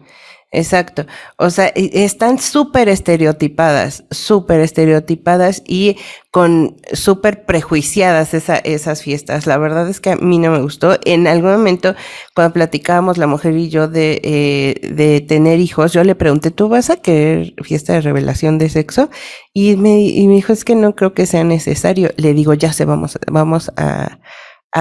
exacto. 0.51 1.05
O 1.37 1.49
sea, 1.49 1.67
están 1.75 2.39
súper 2.39 2.87
estereotipadas, 2.87 4.05
súper 4.11 4.61
estereotipadas 4.61 5.61
y 5.67 5.97
con 6.31 6.77
súper 6.93 7.45
prejuiciadas 7.45 8.33
esa- 8.33 8.57
esas 8.59 9.01
fiestas. 9.01 9.47
La 9.47 9.57
verdad 9.57 9.89
es 9.89 9.99
que 9.99 10.11
a 10.11 10.15
mí 10.17 10.37
no 10.37 10.51
me 10.51 10.61
gustó. 10.61 10.97
En 11.03 11.27
algún 11.27 11.51
momento, 11.51 11.95
cuando 12.35 12.53
platicábamos 12.53 13.17
la 13.17 13.27
mujer 13.27 13.55
y 13.57 13.69
yo 13.69 13.87
de, 13.87 14.21
eh, 14.23 14.93
de 14.93 15.21
tener 15.21 15.59
hijos, 15.59 15.91
yo 15.93 16.03
le 16.03 16.15
pregunté, 16.15 16.51
¿tú 16.51 16.69
vas 16.69 16.89
a 16.89 16.97
querer 16.97 17.53
fiesta 17.63 17.93
de 17.93 18.01
revelación 18.01 18.57
de 18.59 18.69
sexo? 18.69 19.09
Y 19.53 19.75
me, 19.75 19.99
y 20.01 20.27
me 20.27 20.35
dijo, 20.35 20.53
es 20.53 20.63
que 20.63 20.75
no 20.75 20.95
creo 20.95 21.13
que 21.13 21.25
sea 21.25 21.43
necesario. 21.43 22.11
Le 22.17 22.33
digo, 22.33 22.53
ya 22.53 22.71
sé, 22.71 22.85
vamos, 22.85 23.17
vamos 23.29 23.71
a 23.77 24.19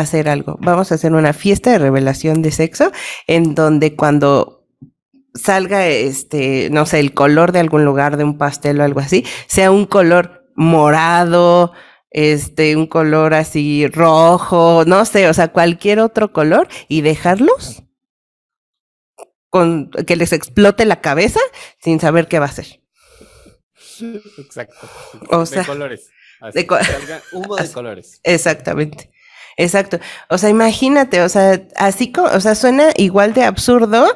hacer 0.00 0.28
algo. 0.28 0.56
Vamos 0.60 0.90
a 0.92 0.96
hacer 0.96 1.12
una 1.12 1.32
fiesta 1.32 1.70
de 1.72 1.78
revelación 1.78 2.42
de 2.42 2.50
sexo 2.52 2.92
en 3.26 3.54
donde 3.54 3.94
cuando 3.96 4.66
salga 5.34 5.86
este, 5.88 6.68
no 6.70 6.86
sé, 6.86 6.98
el 7.00 7.12
color 7.12 7.52
de 7.52 7.60
algún 7.60 7.84
lugar 7.84 8.16
de 8.16 8.24
un 8.24 8.38
pastel 8.38 8.80
o 8.80 8.84
algo 8.84 9.00
así, 9.00 9.24
sea 9.46 9.70
un 9.70 9.84
color 9.86 10.46
morado, 10.56 11.72
este, 12.10 12.74
un 12.76 12.86
color 12.86 13.34
así 13.34 13.86
rojo, 13.88 14.84
no 14.86 15.04
sé, 15.04 15.28
o 15.28 15.34
sea, 15.34 15.48
cualquier 15.48 16.00
otro 16.00 16.32
color 16.32 16.68
y 16.88 17.02
dejarlos 17.02 17.82
con 19.50 19.90
que 19.90 20.16
les 20.16 20.32
explote 20.32 20.84
la 20.86 21.00
cabeza 21.00 21.40
sin 21.82 22.00
saber 22.00 22.28
qué 22.28 22.38
va 22.38 22.46
a 22.46 22.48
hacer. 22.48 22.80
Exacto. 24.38 24.88
O 25.30 25.40
de 25.40 25.46
sea, 25.46 25.64
colores. 25.64 26.10
Así, 26.40 26.58
de 26.58 26.66
co- 26.66 26.82
salga 26.82 27.22
humo 27.32 27.56
de 27.56 27.62
así. 27.64 27.72
colores. 27.72 28.20
Exactamente. 28.22 29.10
Exacto. 29.56 29.98
O 30.28 30.38
sea, 30.38 30.50
imagínate, 30.50 31.22
o 31.22 31.28
sea, 31.28 31.62
así 31.76 32.12
como, 32.12 32.28
o 32.28 32.40
sea, 32.40 32.54
suena 32.54 32.90
igual 32.96 33.32
de 33.34 33.44
absurdo 33.44 34.06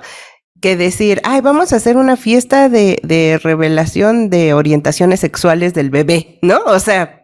que 0.60 0.76
decir, 0.76 1.20
ay, 1.24 1.40
vamos 1.40 1.72
a 1.72 1.76
hacer 1.76 1.96
una 1.96 2.16
fiesta 2.16 2.68
de, 2.68 3.00
de 3.02 3.40
revelación 3.42 4.28
de 4.28 4.52
orientaciones 4.52 5.20
sexuales 5.20 5.72
del 5.72 5.88
bebé, 5.90 6.38
¿no? 6.42 6.60
O 6.66 6.78
sea, 6.78 7.16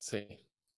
Sí. 0.00 0.26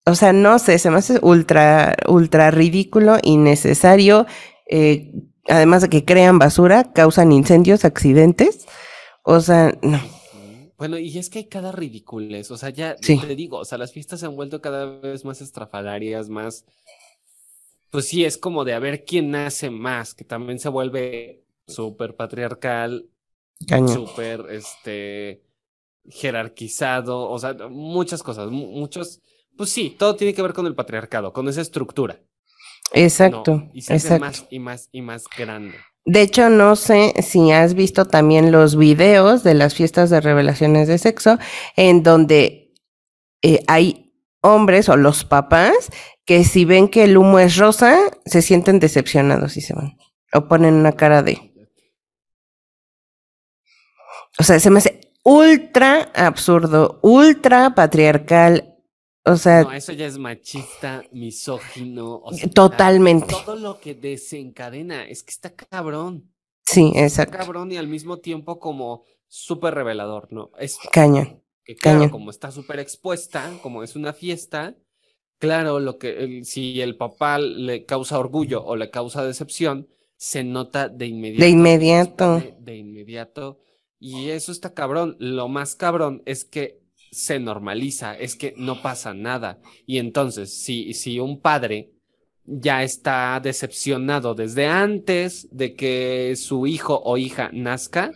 o 0.06 0.14
sea, 0.14 0.32
no 0.32 0.58
sé, 0.58 0.78
se 0.78 0.90
me 0.90 0.98
hace 0.98 1.18
ultra, 1.22 1.96
ultra 2.08 2.50
ridículo, 2.50 3.18
innecesario, 3.22 4.26
eh, 4.68 5.12
además 5.48 5.82
de 5.82 5.88
que 5.88 6.04
crean 6.04 6.38
basura, 6.38 6.92
causan 6.92 7.32
incendios, 7.32 7.84
accidentes. 7.84 8.66
O 9.22 9.40
sea, 9.40 9.72
no. 9.82 10.00
Bueno, 10.80 10.98
y 10.98 11.16
es 11.18 11.30
que 11.30 11.38
hay 11.40 11.44
cada 11.48 11.72
ridiculez, 11.72 12.50
o 12.50 12.56
sea, 12.56 12.70
ya 12.70 12.96
Sí. 13.02 13.20
te 13.20 13.36
digo, 13.36 13.58
o 13.58 13.64
sea, 13.64 13.78
las 13.78 13.92
fiestas 13.92 14.20
se 14.20 14.26
han 14.26 14.34
vuelto 14.34 14.60
cada 14.60 14.86
vez 15.00 15.24
más 15.24 15.40
estrafalarias, 15.42 16.28
más, 16.30 16.64
pues 17.90 18.08
sí, 18.08 18.24
es 18.24 18.38
como 18.38 18.64
de 18.64 18.74
a 18.74 18.78
ver 18.78 19.04
quién 19.04 19.30
nace 19.30 19.70
más, 19.70 20.14
que 20.14 20.24
también 20.24 20.58
se 20.58 20.68
vuelve 20.68 21.44
súper 21.66 22.14
patriarcal, 22.16 23.06
súper, 23.84 24.46
este, 24.50 25.42
jerarquizado, 26.10 27.30
o 27.30 27.38
sea, 27.38 27.54
muchas 27.70 28.22
cosas, 28.22 28.50
mu- 28.50 28.72
muchos, 28.72 29.20
pues 29.56 29.70
sí, 29.70 29.96
todo 29.98 30.16
tiene 30.16 30.34
que 30.34 30.42
ver 30.42 30.54
con 30.54 30.66
el 30.66 30.76
patriarcado, 30.76 31.32
con 31.32 31.48
esa 31.48 31.62
estructura, 31.62 32.20
¿no? 33.22 33.54
Exacto, 33.54 33.62
Y 33.72 33.82
se 33.82 33.94
hace 33.94 34.10
más 34.10 34.46
y 34.50 34.58
más 34.58 34.88
y 34.92 35.02
más 35.02 35.24
grande. 35.36 35.89
De 36.04 36.22
hecho, 36.22 36.48
no 36.48 36.76
sé 36.76 37.14
si 37.22 37.52
has 37.52 37.74
visto 37.74 38.06
también 38.06 38.52
los 38.52 38.76
videos 38.76 39.42
de 39.42 39.54
las 39.54 39.74
fiestas 39.74 40.10
de 40.10 40.20
revelaciones 40.20 40.88
de 40.88 40.98
sexo, 40.98 41.38
en 41.76 42.02
donde 42.02 42.72
eh, 43.42 43.62
hay 43.66 44.12
hombres 44.42 44.88
o 44.88 44.96
los 44.96 45.24
papás 45.24 45.90
que 46.24 46.44
si 46.44 46.64
ven 46.64 46.88
que 46.88 47.04
el 47.04 47.16
humo 47.16 47.38
es 47.38 47.56
rosa, 47.56 47.98
se 48.24 48.42
sienten 48.42 48.78
decepcionados 48.80 49.56
y 49.56 49.60
se 49.60 49.74
van. 49.74 49.98
O 50.32 50.48
ponen 50.48 50.74
una 50.74 50.92
cara 50.92 51.22
de... 51.22 51.52
O 54.38 54.44
sea, 54.44 54.60
se 54.60 54.70
me 54.70 54.78
hace 54.78 55.00
ultra 55.24 56.10
absurdo, 56.14 57.00
ultra 57.02 57.74
patriarcal. 57.74 58.69
O 59.24 59.36
sea, 59.36 59.64
No, 59.64 59.72
eso 59.72 59.92
ya 59.92 60.06
es 60.06 60.18
machista, 60.18 61.02
misógino. 61.12 62.20
o 62.24 62.32
sea, 62.32 62.48
Totalmente. 62.50 63.34
Todo 63.44 63.56
lo 63.56 63.80
que 63.80 63.94
desencadena, 63.94 65.04
es 65.08 65.22
que 65.22 65.30
está 65.32 65.54
cabrón. 65.54 66.32
sí, 66.66 66.92
Está 66.94 67.00
exacto. 67.02 67.38
cabrón 67.38 67.72
y 67.72 67.76
al 67.76 67.86
mismo 67.88 68.18
tiempo 68.18 68.58
como 68.58 69.04
súper 69.28 69.74
revelador, 69.74 70.28
¿no? 70.32 70.50
Es 70.58 70.78
Cañón. 70.92 71.42
que 71.64 71.76
claro, 71.76 71.98
cañón. 71.98 72.10
como 72.10 72.30
está 72.30 72.50
súper 72.50 72.78
expuesta, 72.80 73.58
como 73.62 73.82
es 73.82 73.94
una 73.96 74.12
fiesta, 74.12 74.76
claro, 75.38 75.80
lo 75.80 75.98
que 75.98 76.42
si 76.44 76.80
el 76.80 76.96
papá 76.96 77.38
le 77.38 77.84
causa 77.86 78.18
orgullo 78.18 78.64
o 78.64 78.76
le 78.76 78.90
causa 78.90 79.24
decepción, 79.24 79.88
se 80.16 80.44
nota 80.44 80.88
de 80.88 81.06
inmediato. 81.06 81.42
De 81.44 81.48
inmediato. 81.50 82.42
De 82.58 82.76
inmediato. 82.76 83.58
Y 83.98 84.30
eso 84.30 84.52
está 84.52 84.74
cabrón. 84.74 85.16
Lo 85.18 85.48
más 85.48 85.76
cabrón 85.76 86.22
es 86.26 86.44
que 86.44 86.79
se 87.10 87.38
normaliza, 87.38 88.16
es 88.16 88.36
que 88.36 88.54
no 88.56 88.82
pasa 88.82 89.14
nada. 89.14 89.58
Y 89.86 89.98
entonces, 89.98 90.52
si, 90.52 90.94
si 90.94 91.18
un 91.18 91.40
padre 91.40 91.90
ya 92.44 92.82
está 92.82 93.40
decepcionado 93.42 94.34
desde 94.34 94.66
antes 94.66 95.48
de 95.50 95.74
que 95.74 96.34
su 96.36 96.66
hijo 96.66 97.00
o 97.04 97.16
hija 97.16 97.50
nazca, 97.52 98.10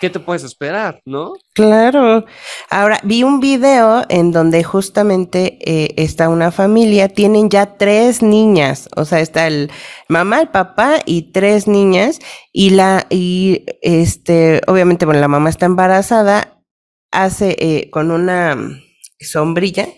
¿qué 0.00 0.08
te 0.08 0.18
puedes 0.18 0.44
esperar, 0.44 1.02
no? 1.04 1.34
Claro. 1.52 2.24
Ahora, 2.70 3.00
vi 3.04 3.22
un 3.22 3.38
video 3.40 4.04
en 4.08 4.32
donde 4.32 4.64
justamente 4.64 5.58
eh, 5.60 5.94
está 5.96 6.30
una 6.30 6.50
familia, 6.50 7.08
tienen 7.08 7.50
ya 7.50 7.76
tres 7.76 8.22
niñas, 8.22 8.88
o 8.96 9.04
sea, 9.04 9.20
está 9.20 9.46
el 9.46 9.70
mamá, 10.08 10.40
el 10.40 10.48
papá 10.48 11.00
y 11.04 11.32
tres 11.32 11.68
niñas, 11.68 12.18
y 12.52 12.70
la, 12.70 13.06
y 13.10 13.66
este, 13.82 14.62
obviamente, 14.66 15.04
bueno, 15.04 15.20
la 15.20 15.28
mamá 15.28 15.50
está 15.50 15.66
embarazada, 15.66 16.59
hace 17.10 17.56
eh, 17.58 17.90
con 17.90 18.10
una 18.10 18.54
mm, 18.56 18.80
sombrilla, 19.20 19.88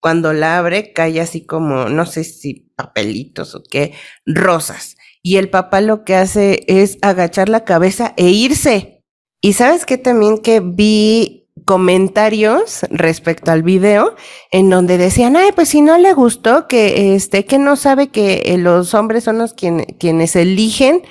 cuando 0.00 0.32
la 0.32 0.58
abre, 0.58 0.92
cae 0.92 1.20
así 1.20 1.44
como, 1.44 1.88
no 1.88 2.06
sé 2.06 2.24
si 2.24 2.70
papelitos 2.76 3.54
o 3.54 3.62
qué, 3.68 3.94
rosas. 4.26 4.96
Y 5.22 5.36
el 5.36 5.50
papá 5.50 5.80
lo 5.80 6.04
que 6.04 6.14
hace 6.14 6.64
es 6.68 6.98
agachar 7.02 7.48
la 7.48 7.64
cabeza 7.64 8.14
e 8.16 8.28
irse. 8.30 9.02
Y 9.40 9.54
sabes 9.54 9.84
que 9.86 9.98
también 9.98 10.38
que 10.38 10.60
vi 10.60 11.48
comentarios 11.64 12.82
respecto 12.90 13.50
al 13.50 13.62
video 13.64 14.14
en 14.52 14.70
donde 14.70 14.96
decían, 14.98 15.36
ay, 15.36 15.50
pues 15.54 15.68
si 15.70 15.80
no 15.80 15.98
le 15.98 16.12
gustó, 16.12 16.68
que 16.68 17.14
este, 17.16 17.44
que 17.44 17.58
no 17.58 17.74
sabe 17.76 18.08
que 18.08 18.42
eh, 18.46 18.58
los 18.58 18.94
hombres 18.94 19.24
son 19.24 19.38
los 19.38 19.54
quien- 19.54 19.84
quienes 19.98 20.36
eligen 20.36 21.02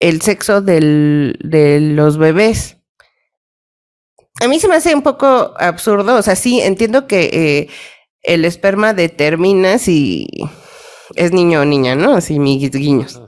el 0.00 0.20
sexo 0.20 0.60
del, 0.60 1.38
de 1.44 1.78
los 1.80 2.18
bebés. 2.18 2.78
A 4.42 4.48
mí 4.48 4.58
se 4.58 4.68
me 4.68 4.74
hace 4.76 4.94
un 4.94 5.02
poco 5.02 5.54
absurdo, 5.56 6.16
o 6.16 6.22
sea, 6.22 6.34
sí, 6.36 6.60
entiendo 6.60 7.06
que 7.06 7.30
eh, 7.32 7.68
el 8.22 8.44
esperma 8.44 8.92
determina 8.94 9.78
si 9.78 10.26
es 11.14 11.32
niño 11.32 11.60
o 11.60 11.64
niña, 11.64 11.94
¿no? 11.94 12.14
Así, 12.14 12.38
mis 12.38 12.70
guiños. 12.70 13.20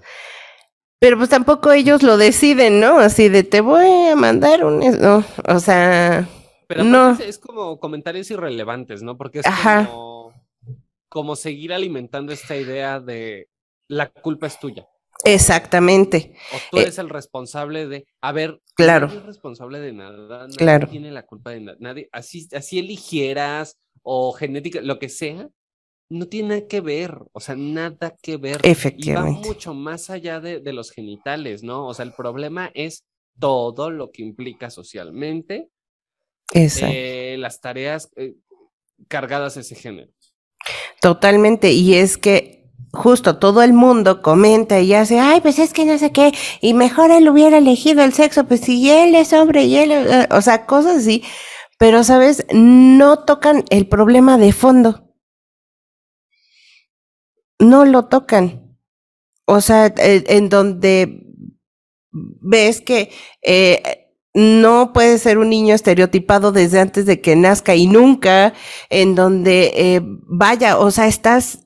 Pero 0.98 1.18
pues 1.18 1.29
tampoco 1.29 1.70
ellos 1.72 2.03
lo 2.03 2.16
deciden, 2.16 2.81
¿no? 2.81 2.98
Así 2.98 3.29
de 3.29 3.42
te 3.42 3.61
voy 3.61 4.09
a 4.11 4.16
mandar 4.16 4.64
un... 4.64 4.79
No, 5.00 5.24
o 5.46 5.61
sea, 5.61 6.27
Pero 6.66 6.83
No. 6.85 7.12
es, 7.12 7.20
es 7.20 7.38
como 7.38 7.79
comentarios 7.79 8.31
irrelevantes, 8.31 9.03
¿no? 9.03 9.16
Porque 9.16 9.40
es 9.40 9.46
Ajá. 9.46 9.87
como, 9.87 10.33
como 11.09 11.37
seguir 11.37 11.72
alimentando 11.72 12.33
esta 12.33 12.57
idea 12.57 13.00
de 13.00 13.48
la 13.87 14.09
culpa 14.11 14.46
es 14.46 14.59
tuya. 14.59 14.88
Exactamente. 15.24 16.34
O 16.52 16.56
tú 16.70 16.78
Eh, 16.78 16.82
eres 16.82 16.98
el 16.98 17.08
responsable 17.08 17.87
de, 17.88 18.06
a 18.20 18.32
ver, 18.32 18.60
Claro. 18.74 19.06
nadie 19.06 19.20
es 19.20 19.26
responsable 19.26 19.80
de 19.80 19.92
nada, 19.92 20.46
nadie 20.46 20.56
Claro. 20.56 20.88
tiene 20.88 21.10
la 21.10 21.24
culpa 21.24 21.50
de 21.50 21.60
nada, 21.60 21.76
nadie, 21.80 22.08
así, 22.12 22.48
así 22.52 22.78
eligieras 22.78 23.78
o 24.02 24.32
genética, 24.32 24.80
lo 24.80 24.98
que 24.98 25.08
sea, 25.08 25.48
no 26.10 26.26
tiene 26.26 26.48
nada 26.50 26.68
que 26.68 26.80
ver, 26.80 27.16
o 27.32 27.40
sea, 27.40 27.56
nada 27.56 28.14
que 28.22 28.37
ver. 28.37 28.60
Y 28.62 28.66
va 28.68 28.70
Efectivamente. 28.72 29.48
mucho 29.48 29.72
más 29.74 30.10
allá 30.10 30.40
de, 30.40 30.60
de 30.60 30.72
los 30.72 30.90
genitales, 30.90 31.62
¿no? 31.62 31.87
O 31.87 31.94
sea, 31.94 32.04
el 32.04 32.12
problema 32.12 32.70
es 32.74 33.04
todo 33.40 33.90
lo 33.90 34.10
que 34.12 34.22
implica 34.22 34.70
socialmente 34.70 35.68
eh, 36.52 37.37
las 37.38 37.60
tareas 37.60 38.10
eh, 38.16 38.34
cargadas 39.08 39.56
a 39.56 39.60
ese 39.60 39.74
género. 39.74 40.12
Totalmente. 41.00 41.72
Y 41.72 41.94
es 41.94 42.16
que 42.16 42.53
justo 42.94 43.38
todo 43.38 43.62
el 43.62 43.72
mundo 43.72 44.22
comenta 44.22 44.80
y 44.80 44.94
hace, 44.94 45.20
ay, 45.20 45.40
pues 45.40 45.59
es 45.59 45.72
que 45.72 45.85
no 45.85 45.98
sé 45.98 46.12
qué, 46.12 46.33
y 46.61 46.74
mejor 46.74 47.11
él 47.11 47.28
hubiera 47.28 47.59
elegido 47.59 48.02
el 48.02 48.12
sexo, 48.12 48.44
pues 48.44 48.61
si 48.61 48.90
él 48.90 49.14
es 49.14 49.33
hombre 49.33 49.64
y 49.64 49.76
él, 49.76 49.92
eh, 49.92 50.28
o 50.30 50.40
sea, 50.40 50.66
cosas 50.66 50.98
así. 50.98 51.22
Pero, 51.78 52.04
¿sabes? 52.04 52.46
No 52.52 53.24
tocan 53.24 53.64
el 53.70 53.88
problema 53.88 54.38
de 54.38 54.52
fondo. 54.52 55.12
No 57.59 57.85
lo 57.85 58.07
tocan. 58.07 58.78
O 59.46 59.61
sea, 59.61 59.87
eh, 59.87 60.24
en 60.28 60.48
donde 60.48 61.24
ves 62.12 62.80
que 62.80 63.11
eh, 63.42 63.83
no 64.35 64.92
puede 64.92 65.18
ser 65.18 65.38
un 65.38 65.50
niño 65.50 65.74
estereotipado 65.74 66.52
desde 66.52 66.80
antes 66.80 67.07
de 67.07 67.20
que 67.20 67.37
nazca 67.37 67.74
y 67.74 67.87
nunca, 67.87 68.54
en 68.90 69.14
donde, 69.14 69.72
eh, 69.74 70.00
vaya, 70.02 70.78
o 70.78 70.90
sea, 70.90 71.07
estás 71.07 71.63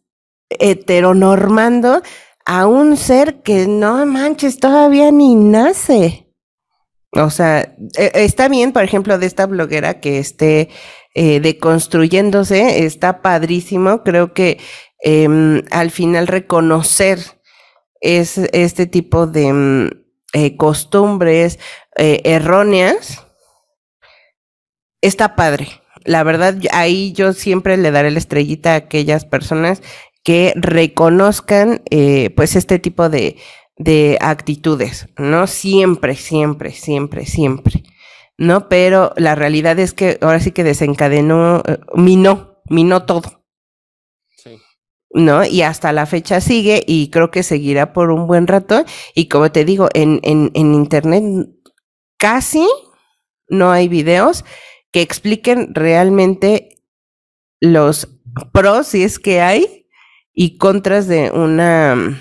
heteronormando 0.50 2.02
a 2.44 2.66
un 2.66 2.96
ser 2.96 3.42
que 3.42 3.66
no 3.66 4.04
manches, 4.06 4.58
todavía 4.58 5.10
ni 5.10 5.34
nace. 5.34 6.26
O 7.12 7.30
sea, 7.30 7.74
eh, 7.96 8.10
está 8.14 8.48
bien, 8.48 8.72
por 8.72 8.84
ejemplo, 8.84 9.18
de 9.18 9.26
esta 9.26 9.46
bloguera 9.46 10.00
que 10.00 10.18
esté 10.18 10.68
eh, 11.14 11.40
deconstruyéndose, 11.40 12.84
está 12.84 13.22
padrísimo. 13.22 14.02
Creo 14.02 14.34
que 14.34 14.58
em, 15.00 15.62
al 15.70 15.90
final 15.90 16.26
reconocer 16.26 17.18
es 18.00 18.38
este 18.38 18.86
tipo 18.86 19.26
de 19.26 19.52
mm, 19.52 19.90
eh, 20.34 20.56
costumbres 20.56 21.58
eh, 21.96 22.20
erróneas 22.24 23.24
está 25.00 25.36
padre. 25.36 25.68
La 26.04 26.22
verdad, 26.22 26.56
ahí 26.72 27.12
yo 27.12 27.32
siempre 27.32 27.76
le 27.76 27.90
daré 27.90 28.10
la 28.10 28.18
estrellita 28.18 28.72
a 28.72 28.76
aquellas 28.76 29.24
personas 29.24 29.82
que 30.28 30.52
reconozcan 30.56 31.80
eh, 31.88 32.28
pues 32.36 32.54
este 32.54 32.78
tipo 32.78 33.08
de, 33.08 33.38
de 33.78 34.18
actitudes, 34.20 35.08
¿no? 35.16 35.46
Siempre, 35.46 36.16
siempre, 36.16 36.72
siempre, 36.72 37.24
siempre, 37.24 37.82
¿no? 38.36 38.68
Pero 38.68 39.14
la 39.16 39.34
realidad 39.34 39.78
es 39.78 39.94
que 39.94 40.18
ahora 40.20 40.38
sí 40.38 40.52
que 40.52 40.64
desencadenó, 40.64 41.62
eh, 41.66 41.78
minó, 41.94 42.60
minó 42.68 43.06
todo. 43.06 43.42
Sí. 44.36 44.58
¿no? 45.14 45.46
Y 45.46 45.62
hasta 45.62 45.94
la 45.94 46.04
fecha 46.04 46.42
sigue 46.42 46.84
y 46.86 47.08
creo 47.08 47.30
que 47.30 47.42
seguirá 47.42 47.94
por 47.94 48.10
un 48.10 48.26
buen 48.26 48.46
rato. 48.46 48.84
Y 49.14 49.28
como 49.28 49.50
te 49.50 49.64
digo, 49.64 49.88
en, 49.94 50.20
en, 50.24 50.50
en 50.52 50.74
internet 50.74 51.24
casi 52.18 52.68
no 53.48 53.70
hay 53.70 53.88
videos 53.88 54.44
que 54.92 55.00
expliquen 55.00 55.74
realmente 55.74 56.84
los 57.60 58.08
pros, 58.52 58.88
si 58.88 59.04
es 59.04 59.18
que 59.18 59.40
hay, 59.40 59.77
y 60.40 60.56
contras 60.56 61.08
de 61.08 61.32
una 61.32 61.96
mm, 61.96 62.20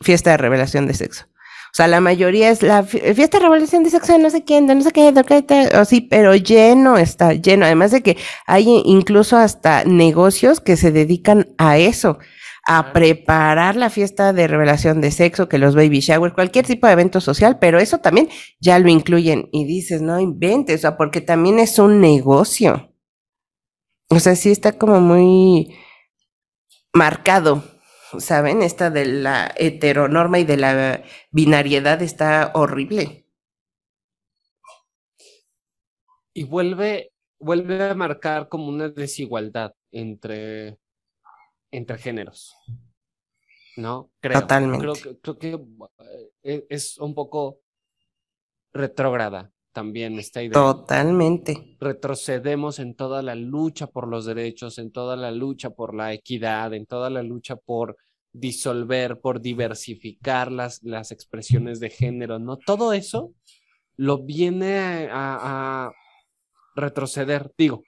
fiesta 0.00 0.30
de 0.30 0.38
revelación 0.38 0.86
de 0.86 0.94
sexo. 0.94 1.26
O 1.70 1.74
sea, 1.74 1.86
la 1.86 2.00
mayoría 2.00 2.48
es 2.48 2.62
la 2.62 2.82
fi- 2.82 2.98
fiesta 3.14 3.38
de 3.38 3.44
revelación 3.44 3.84
de 3.84 3.90
sexo 3.90 4.14
de 4.14 4.18
no 4.20 4.30
sé 4.30 4.42
quién, 4.42 4.66
de 4.66 4.74
no 4.74 4.80
sé 4.82 4.90
qué, 4.90 5.12
de 5.12 5.22
qué, 5.22 5.42
de- 5.42 5.76
o 5.78 5.84
sí, 5.84 6.00
pero 6.00 6.34
lleno 6.34 6.96
está, 6.96 7.34
lleno. 7.34 7.66
Además 7.66 7.90
de 7.90 8.02
que 8.02 8.16
hay 8.46 8.64
incluso 8.86 9.36
hasta 9.36 9.84
negocios 9.84 10.60
que 10.60 10.78
se 10.78 10.92
dedican 10.92 11.48
a 11.58 11.76
eso, 11.76 12.18
a 12.66 12.94
preparar 12.94 13.76
la 13.76 13.90
fiesta 13.90 14.32
de 14.32 14.46
revelación 14.48 15.02
de 15.02 15.10
sexo, 15.10 15.46
que 15.50 15.58
los 15.58 15.74
baby 15.74 16.00
shower, 16.00 16.32
cualquier 16.32 16.66
tipo 16.66 16.86
de 16.86 16.94
evento 16.94 17.20
social, 17.20 17.58
pero 17.58 17.78
eso 17.78 17.98
también 17.98 18.30
ya 18.60 18.78
lo 18.78 18.88
incluyen 18.88 19.50
y 19.52 19.66
dices, 19.66 20.00
no 20.00 20.18
inventes, 20.20 20.76
o 20.76 20.80
sea, 20.80 20.96
porque 20.96 21.20
también 21.20 21.58
es 21.58 21.78
un 21.78 22.00
negocio. 22.00 22.94
O 24.08 24.20
sea, 24.20 24.34
sí 24.36 24.50
está 24.50 24.72
como 24.72 25.00
muy 25.00 25.74
marcado, 26.94 27.62
¿saben? 28.18 28.62
Esta 28.62 28.90
de 28.90 29.06
la 29.06 29.52
heteronorma 29.56 30.38
y 30.38 30.44
de 30.44 30.56
la 30.56 31.04
binariedad 31.30 32.02
está 32.02 32.52
horrible. 32.54 33.26
Y 36.32 36.44
vuelve, 36.44 37.12
vuelve 37.38 37.90
a 37.90 37.94
marcar 37.94 38.48
como 38.48 38.68
una 38.68 38.88
desigualdad 38.88 39.74
entre, 39.90 40.78
entre 41.70 41.98
géneros. 41.98 42.54
¿No? 43.76 44.10
Creo. 44.20 44.40
Totalmente. 44.40 44.80
Creo 44.80 44.94
que, 44.94 45.20
creo 45.20 45.38
que 45.38 45.60
eh, 46.42 46.66
es 46.68 46.98
un 46.98 47.14
poco 47.14 47.60
retrógrada 48.72 49.52
también 49.78 50.18
esta 50.18 50.42
idea. 50.42 50.54
Totalmente. 50.54 51.76
Retrocedemos 51.78 52.80
en 52.80 52.96
toda 52.96 53.22
la 53.22 53.36
lucha 53.36 53.86
por 53.86 54.08
los 54.08 54.26
derechos, 54.26 54.76
en 54.78 54.90
toda 54.90 55.14
la 55.14 55.30
lucha 55.30 55.70
por 55.70 55.94
la 55.94 56.12
equidad, 56.12 56.74
en 56.74 56.84
toda 56.84 57.10
la 57.10 57.22
lucha 57.22 57.54
por 57.54 57.96
disolver, 58.32 59.20
por 59.20 59.40
diversificar 59.40 60.50
las, 60.50 60.82
las 60.82 61.12
expresiones 61.12 61.78
de 61.78 61.90
género, 61.90 62.40
¿no? 62.40 62.56
Todo 62.56 62.92
eso 62.92 63.32
lo 63.96 64.24
viene 64.24 64.78
a, 65.12 65.86
a 65.92 65.92
retroceder, 66.74 67.52
digo, 67.56 67.84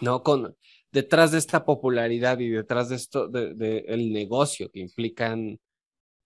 ¿no? 0.00 0.22
Con, 0.22 0.54
detrás 0.92 1.32
de 1.32 1.38
esta 1.38 1.64
popularidad 1.64 2.38
y 2.38 2.50
detrás 2.50 2.88
de 2.88 2.94
esto, 2.94 3.26
del 3.26 3.58
de, 3.58 3.78
el 3.88 4.12
negocio 4.12 4.70
que 4.70 4.78
implican 4.78 5.58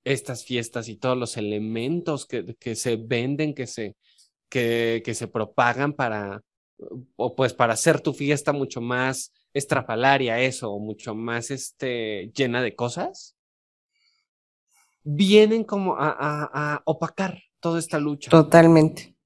estas 0.05 0.45
fiestas 0.45 0.91
y 0.91 0.97
todos 0.97 1.17
los 1.17 1.39
elementos 1.39 2.27
que, 2.27 2.55
que 2.61 2.75
se 2.75 2.97
venden, 2.97 3.55
que 3.55 3.67
se, 3.67 3.97
que, 4.53 5.15
se 5.15 5.29
propagan 5.29 5.95
para, 5.95 6.43
o 7.17 7.35
pues 7.35 7.55
para 7.55 7.73
hacer 7.73 8.01
tu 8.01 8.13
fiesta 8.13 8.53
mucho 8.53 8.81
más 8.81 9.33
estrafalaria, 9.55 10.41
eso, 10.41 10.71
o 10.71 10.79
mucho 10.79 11.15
más 11.15 11.51
este, 11.51 12.31
llena 12.35 12.63
de 12.63 12.75
cosas, 12.75 13.35
vienen 15.03 15.65
como 15.65 15.97
a, 15.97 16.11
a, 16.11 16.75
a 16.75 16.83
opacar 16.85 17.39
toda 17.61 17.79
esta 17.79 17.99
lucha. 17.99 18.31
Totalmente. 18.31 19.17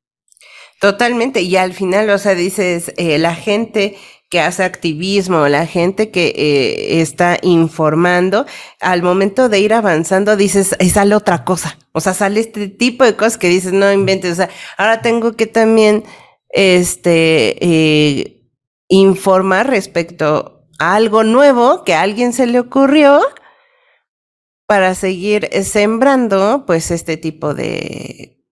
Totalmente. 0.80 1.40
Y 1.42 1.56
al 1.56 1.72
final, 1.72 2.10
o 2.10 2.18
sea, 2.18 2.34
dices, 2.34 2.92
eh, 2.96 3.18
la 3.18 3.34
gente 3.34 3.96
que 4.28 4.40
hace 4.40 4.64
activismo, 4.64 5.46
la 5.48 5.66
gente 5.66 6.10
que 6.10 6.32
eh, 6.36 7.00
está 7.00 7.38
informando, 7.42 8.44
al 8.80 9.02
momento 9.02 9.48
de 9.48 9.60
ir 9.60 9.72
avanzando 9.72 10.36
dices, 10.36 10.76
sale 10.92 11.14
otra 11.14 11.44
cosa, 11.44 11.78
o 11.92 12.00
sea, 12.00 12.12
sale 12.12 12.40
este 12.40 12.68
tipo 12.68 13.04
de 13.04 13.14
cosas 13.14 13.38
que 13.38 13.48
dices, 13.48 13.72
no 13.72 13.92
inventes, 13.92 14.32
o 14.32 14.34
sea, 14.34 14.50
ahora 14.78 15.00
tengo 15.00 15.36
que 15.36 15.46
también, 15.46 16.04
este, 16.48 17.64
eh, 17.64 18.42
informar 18.88 19.68
respecto 19.68 20.66
a 20.78 20.94
algo 20.96 21.22
nuevo 21.22 21.84
que 21.84 21.94
a 21.94 22.02
alguien 22.02 22.32
se 22.32 22.46
le 22.46 22.60
ocurrió 22.60 23.20
para 24.66 24.94
seguir 24.96 25.48
sembrando, 25.62 26.64
pues, 26.66 26.90
este 26.90 27.16
tipo 27.16 27.54
de, 27.54 28.44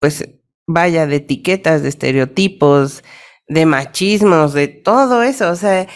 pues, 0.00 0.28
vaya, 0.66 1.06
de 1.06 1.16
etiquetas, 1.16 1.82
de 1.82 1.88
estereotipos, 1.88 3.04
de 3.48 3.66
machismos, 3.66 4.52
de 4.52 4.68
todo 4.68 5.22
eso. 5.22 5.50
O 5.50 5.56
sea, 5.56 5.88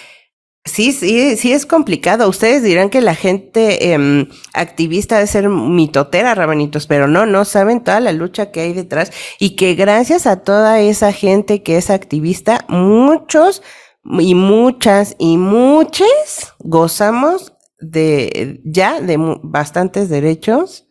sí, 0.64 0.92
sí, 0.92 1.36
sí 1.36 1.52
es 1.52 1.66
complicado. 1.66 2.28
Ustedes 2.28 2.62
dirán 2.62 2.90
que 2.90 3.00
la 3.00 3.14
gente 3.14 3.92
eh, 3.92 4.28
activista 4.54 5.16
debe 5.16 5.26
ser 5.26 5.48
mitotera, 5.48 6.34
rabanitos, 6.34 6.86
pero 6.86 7.08
no, 7.08 7.26
no 7.26 7.44
saben 7.44 7.84
toda 7.84 8.00
la 8.00 8.12
lucha 8.12 8.50
que 8.50 8.60
hay 8.60 8.72
detrás 8.72 9.12
y 9.38 9.56
que 9.56 9.74
gracias 9.74 10.26
a 10.26 10.42
toda 10.42 10.80
esa 10.80 11.12
gente 11.12 11.62
que 11.62 11.76
es 11.76 11.90
activista, 11.90 12.64
muchos 12.68 13.62
y 14.04 14.34
muchas 14.34 15.14
y 15.18 15.36
muchas 15.36 16.54
gozamos 16.58 17.54
de 17.78 18.60
ya 18.64 19.00
de 19.00 19.16
bastantes 19.42 20.08
derechos 20.08 20.88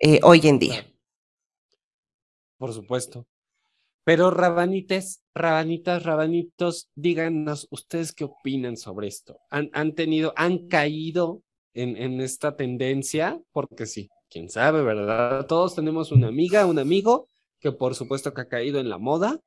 eh, 0.00 0.20
hoy 0.22 0.40
en 0.44 0.58
día. 0.58 0.84
Por 2.58 2.72
supuesto. 2.72 3.26
Pero 4.04 4.30
rabanites, 4.30 5.22
rabanitas, 5.38 6.02
rabanitos, 6.02 6.90
díganos 6.94 7.66
ustedes 7.70 8.12
qué 8.12 8.24
opinan 8.24 8.76
sobre 8.76 9.08
esto. 9.08 9.38
¿Han, 9.50 9.70
han 9.72 9.94
tenido, 9.94 10.32
han 10.36 10.68
caído 10.68 11.42
en, 11.74 11.96
en, 11.96 12.20
esta 12.20 12.56
tendencia? 12.56 13.40
Porque 13.52 13.86
sí, 13.86 14.08
quién 14.28 14.50
sabe, 14.50 14.82
¿verdad? 14.82 15.46
Todos 15.46 15.74
tenemos 15.74 16.12
una 16.12 16.28
amiga, 16.28 16.66
un 16.66 16.78
amigo 16.78 17.28
que 17.60 17.72
por 17.72 17.94
supuesto 17.94 18.34
que 18.34 18.42
ha 18.42 18.48
caído 18.48 18.80
en 18.80 18.88
la 18.88 18.98
moda 18.98 19.40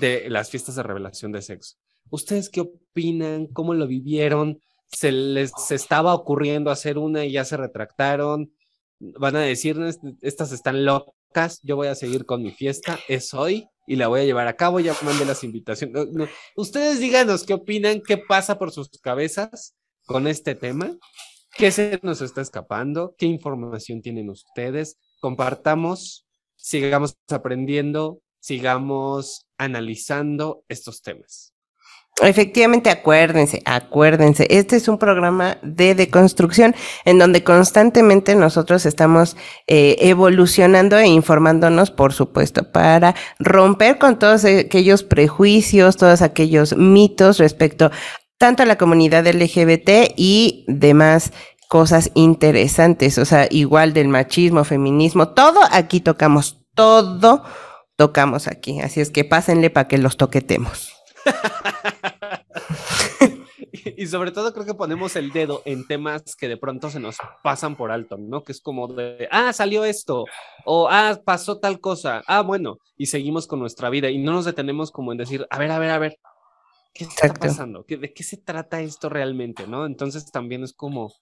de 0.00 0.28
las 0.28 0.50
fiestas 0.50 0.76
de 0.76 0.82
revelación 0.82 1.32
de 1.32 1.42
sexo. 1.42 1.76
¿Ustedes 2.10 2.50
qué 2.50 2.60
opinan? 2.60 3.46
¿Cómo 3.46 3.74
lo 3.74 3.86
vivieron? 3.86 4.60
¿Se 4.88 5.10
les 5.10 5.52
estaba 5.70 6.14
ocurriendo 6.14 6.70
hacer 6.70 6.98
una 6.98 7.24
y 7.24 7.32
ya 7.32 7.44
se 7.44 7.56
retractaron? 7.56 8.52
Van 8.98 9.36
a 9.36 9.40
decir, 9.40 9.76
estas 10.22 10.52
están 10.52 10.84
locas 10.84 11.16
yo 11.62 11.76
voy 11.76 11.88
a 11.88 11.94
seguir 11.94 12.24
con 12.24 12.42
mi 12.42 12.50
fiesta, 12.50 12.98
es 13.08 13.34
hoy 13.34 13.68
y 13.86 13.96
la 13.96 14.08
voy 14.08 14.20
a 14.20 14.24
llevar 14.24 14.48
a 14.48 14.56
cabo, 14.56 14.80
ya 14.80 14.94
mandé 15.02 15.24
las 15.24 15.44
invitaciones. 15.44 16.06
Ustedes 16.56 17.00
díganos 17.00 17.44
qué 17.44 17.54
opinan, 17.54 18.02
qué 18.02 18.18
pasa 18.18 18.58
por 18.58 18.72
sus 18.72 18.88
cabezas 19.00 19.74
con 20.04 20.26
este 20.26 20.54
tema, 20.54 20.96
qué 21.56 21.70
se 21.70 21.98
nos 22.02 22.20
está 22.20 22.40
escapando, 22.40 23.14
qué 23.16 23.26
información 23.26 24.02
tienen 24.02 24.30
ustedes, 24.30 24.98
compartamos, 25.20 26.26
sigamos 26.56 27.16
aprendiendo, 27.30 28.20
sigamos 28.40 29.46
analizando 29.56 30.64
estos 30.68 31.02
temas. 31.02 31.55
Efectivamente, 32.22 32.88
acuérdense, 32.88 33.60
acuérdense, 33.66 34.46
este 34.48 34.76
es 34.76 34.88
un 34.88 34.96
programa 34.96 35.58
de 35.62 35.94
deconstrucción 35.94 36.74
en 37.04 37.18
donde 37.18 37.44
constantemente 37.44 38.34
nosotros 38.36 38.86
estamos 38.86 39.36
eh, 39.66 39.96
evolucionando 40.00 40.96
e 40.96 41.06
informándonos, 41.08 41.90
por 41.90 42.14
supuesto, 42.14 42.72
para 42.72 43.14
romper 43.38 43.98
con 43.98 44.18
todos 44.18 44.46
aquellos 44.46 45.02
prejuicios, 45.02 45.98
todos 45.98 46.22
aquellos 46.22 46.74
mitos 46.74 47.36
respecto 47.36 47.90
tanto 48.38 48.62
a 48.62 48.66
la 48.66 48.78
comunidad 48.78 49.26
LGBT 49.26 50.14
y 50.16 50.64
demás 50.68 51.32
cosas 51.68 52.10
interesantes, 52.14 53.18
o 53.18 53.26
sea, 53.26 53.46
igual 53.50 53.92
del 53.92 54.08
machismo, 54.08 54.64
feminismo, 54.64 55.28
todo 55.28 55.60
aquí 55.70 56.00
tocamos, 56.00 56.62
todo 56.74 57.42
tocamos 57.96 58.46
aquí, 58.46 58.80
así 58.80 59.02
es 59.02 59.10
que 59.10 59.24
pásenle 59.24 59.68
para 59.68 59.88
que 59.88 59.98
los 59.98 60.16
toquetemos. 60.16 60.92
y 63.96 64.06
sobre 64.06 64.32
todo 64.32 64.52
creo 64.52 64.66
que 64.66 64.74
ponemos 64.74 65.16
el 65.16 65.32
dedo 65.32 65.62
en 65.64 65.86
temas 65.86 66.34
que 66.36 66.48
de 66.48 66.56
pronto 66.56 66.90
se 66.90 67.00
nos 67.00 67.16
pasan 67.42 67.76
por 67.76 67.90
alto, 67.90 68.16
¿no? 68.18 68.42
Que 68.42 68.52
es 68.52 68.60
como 68.60 68.88
de, 68.88 69.28
ah, 69.30 69.52
salió 69.52 69.84
esto, 69.84 70.24
o 70.64 70.88
ah, 70.90 71.20
pasó 71.24 71.58
tal 71.58 71.80
cosa, 71.80 72.22
ah, 72.26 72.42
bueno, 72.42 72.78
y 72.96 73.06
seguimos 73.06 73.46
con 73.46 73.60
nuestra 73.60 73.90
vida 73.90 74.10
y 74.10 74.18
no 74.18 74.32
nos 74.32 74.44
detenemos 74.44 74.90
como 74.90 75.12
en 75.12 75.18
decir, 75.18 75.46
a 75.50 75.58
ver, 75.58 75.70
a 75.70 75.78
ver, 75.78 75.90
a 75.90 75.98
ver, 75.98 76.18
¿qué 76.92 77.04
está 77.04 77.26
Exacto. 77.26 77.46
pasando? 77.46 77.84
¿De 77.88 78.12
qué 78.12 78.22
se 78.22 78.38
trata 78.38 78.80
esto 78.80 79.08
realmente, 79.08 79.66
no? 79.66 79.86
Entonces 79.86 80.30
también 80.30 80.64
es 80.64 80.72
como, 80.72 81.12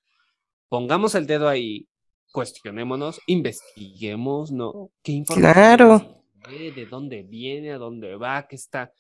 pongamos 0.68 1.14
el 1.14 1.26
dedo 1.26 1.48
ahí, 1.48 1.88
cuestionémonos, 2.32 3.20
investiguemos, 3.26 4.50
¿no? 4.50 4.90
¿Qué 5.02 5.12
información? 5.12 5.52
Claro. 5.52 6.20
¿De 6.48 6.86
dónde 6.86 7.22
viene? 7.22 7.72
¿A 7.72 7.78
dónde 7.78 8.16
va? 8.16 8.46
¿Qué 8.46 8.56
está? 8.56 8.92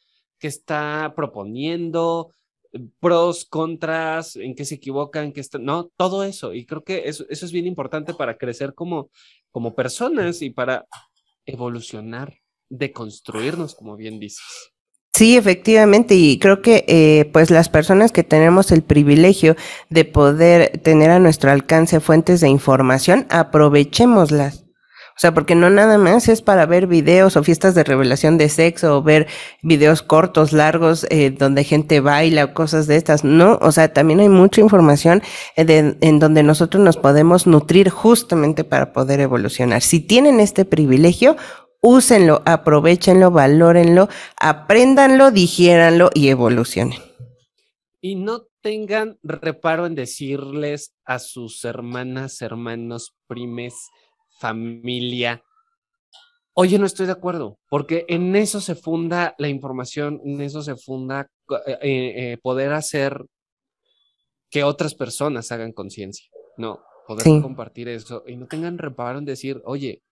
qué 0.44 0.48
está 0.48 1.14
proponiendo, 1.16 2.30
pros, 3.00 3.44
contras, 3.44 4.36
en 4.36 4.54
qué 4.54 4.64
se 4.64 4.76
equivocan, 4.76 5.32
qué 5.32 5.40
está, 5.40 5.58
no, 5.58 5.90
todo 5.96 6.24
eso. 6.24 6.54
Y 6.54 6.66
creo 6.66 6.84
que 6.84 7.08
eso, 7.08 7.24
eso 7.28 7.46
es 7.46 7.52
bien 7.52 7.66
importante 7.66 8.14
para 8.14 8.36
crecer 8.36 8.74
como, 8.74 9.10
como 9.50 9.74
personas 9.74 10.42
y 10.42 10.50
para 10.50 10.86
evolucionar, 11.46 12.34
deconstruirnos, 12.68 13.74
como 13.74 13.96
bien 13.96 14.18
dices. 14.18 14.72
Sí, 15.14 15.36
efectivamente, 15.36 16.16
y 16.16 16.40
creo 16.40 16.60
que 16.60 16.84
eh, 16.88 17.30
pues 17.32 17.52
las 17.52 17.68
personas 17.68 18.10
que 18.10 18.24
tenemos 18.24 18.72
el 18.72 18.82
privilegio 18.82 19.54
de 19.88 20.04
poder 20.04 20.78
tener 20.78 21.12
a 21.12 21.20
nuestro 21.20 21.52
alcance 21.52 22.00
fuentes 22.00 22.40
de 22.40 22.48
información, 22.48 23.26
aprovechémoslas. 23.30 24.63
O 25.16 25.20
sea, 25.20 25.32
porque 25.32 25.54
no 25.54 25.70
nada 25.70 25.96
más 25.96 26.28
es 26.28 26.42
para 26.42 26.66
ver 26.66 26.88
videos 26.88 27.36
o 27.36 27.44
fiestas 27.44 27.76
de 27.76 27.84
revelación 27.84 28.36
de 28.36 28.48
sexo 28.48 28.98
o 28.98 29.02
ver 29.02 29.28
videos 29.62 30.02
cortos, 30.02 30.52
largos, 30.52 31.06
eh, 31.08 31.30
donde 31.30 31.62
gente 31.62 32.00
baila 32.00 32.46
o 32.46 32.54
cosas 32.54 32.88
de 32.88 32.96
estas. 32.96 33.22
No, 33.22 33.58
o 33.62 33.70
sea, 33.70 33.92
también 33.92 34.18
hay 34.18 34.28
mucha 34.28 34.60
información 34.60 35.22
eh, 35.56 35.96
en 36.00 36.18
donde 36.18 36.42
nosotros 36.42 36.82
nos 36.82 36.96
podemos 36.96 37.46
nutrir 37.46 37.90
justamente 37.90 38.64
para 38.64 38.92
poder 38.92 39.20
evolucionar. 39.20 39.82
Si 39.82 40.00
tienen 40.00 40.40
este 40.40 40.64
privilegio, 40.64 41.36
úsenlo, 41.80 42.42
aprovechenlo, 42.44 43.30
valórenlo, 43.30 44.08
apréndanlo, 44.40 45.30
digiéranlo 45.30 46.10
y 46.12 46.28
evolucionen. 46.28 46.98
Y 48.00 48.16
no 48.16 48.46
tengan 48.62 49.18
reparo 49.22 49.84
en 49.84 49.94
decirles 49.94 50.94
a 51.04 51.18
sus 51.18 51.64
hermanas, 51.64 52.40
hermanos, 52.40 53.14
primes, 53.26 53.74
familia, 54.44 55.42
oye, 56.52 56.78
no 56.78 56.84
estoy 56.84 57.06
de 57.06 57.12
acuerdo, 57.12 57.58
porque 57.70 58.04
en 58.08 58.36
eso 58.36 58.60
se 58.60 58.74
funda 58.74 59.34
la 59.38 59.48
información, 59.48 60.20
en 60.22 60.42
eso 60.42 60.60
se 60.60 60.76
funda 60.76 61.30
eh, 61.66 61.78
eh, 61.82 62.38
poder 62.42 62.74
hacer 62.74 63.24
que 64.50 64.62
otras 64.62 64.94
personas 64.94 65.50
hagan 65.50 65.72
conciencia, 65.72 66.28
¿no? 66.58 66.80
Poder 67.06 67.40
compartir 67.40 67.88
eso 67.88 68.22
y 68.26 68.36
no 68.36 68.46
tengan 68.46 68.76
reparo 68.76 69.18
en 69.18 69.24
decir, 69.24 69.62
oye, 69.64 70.02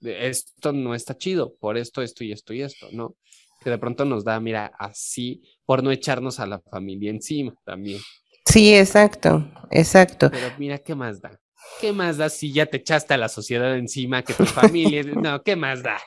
esto 0.00 0.72
no 0.72 0.96
está 0.96 1.16
chido, 1.16 1.54
por 1.60 1.78
esto, 1.78 2.02
esto 2.02 2.24
y 2.24 2.32
esto 2.32 2.52
y 2.54 2.62
esto, 2.62 2.88
¿no? 2.90 3.14
Que 3.62 3.70
de 3.70 3.78
pronto 3.78 4.04
nos 4.04 4.24
da, 4.24 4.40
mira, 4.40 4.72
así, 4.80 5.42
por 5.64 5.84
no 5.84 5.92
echarnos 5.92 6.40
a 6.40 6.46
la 6.46 6.58
familia 6.58 7.10
encima 7.10 7.54
también. 7.64 8.00
Sí, 8.46 8.74
exacto, 8.74 9.48
exacto. 9.70 10.28
Pero 10.28 10.48
mira, 10.58 10.78
¿qué 10.78 10.96
más 10.96 11.20
da? 11.20 11.38
¿Qué 11.80 11.92
más 11.92 12.18
da 12.18 12.28
si 12.28 12.52
ya 12.52 12.66
te 12.66 12.78
echaste 12.78 13.14
a 13.14 13.16
la 13.16 13.28
sociedad 13.28 13.76
encima 13.76 14.22
que 14.22 14.34
tu 14.34 14.44
familia? 14.44 15.02
no, 15.02 15.42
¿qué 15.42 15.56
más 15.56 15.82
da? 15.82 15.98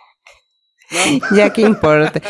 Ya 1.36 1.52
que 1.52 1.62
importa. 1.62 2.22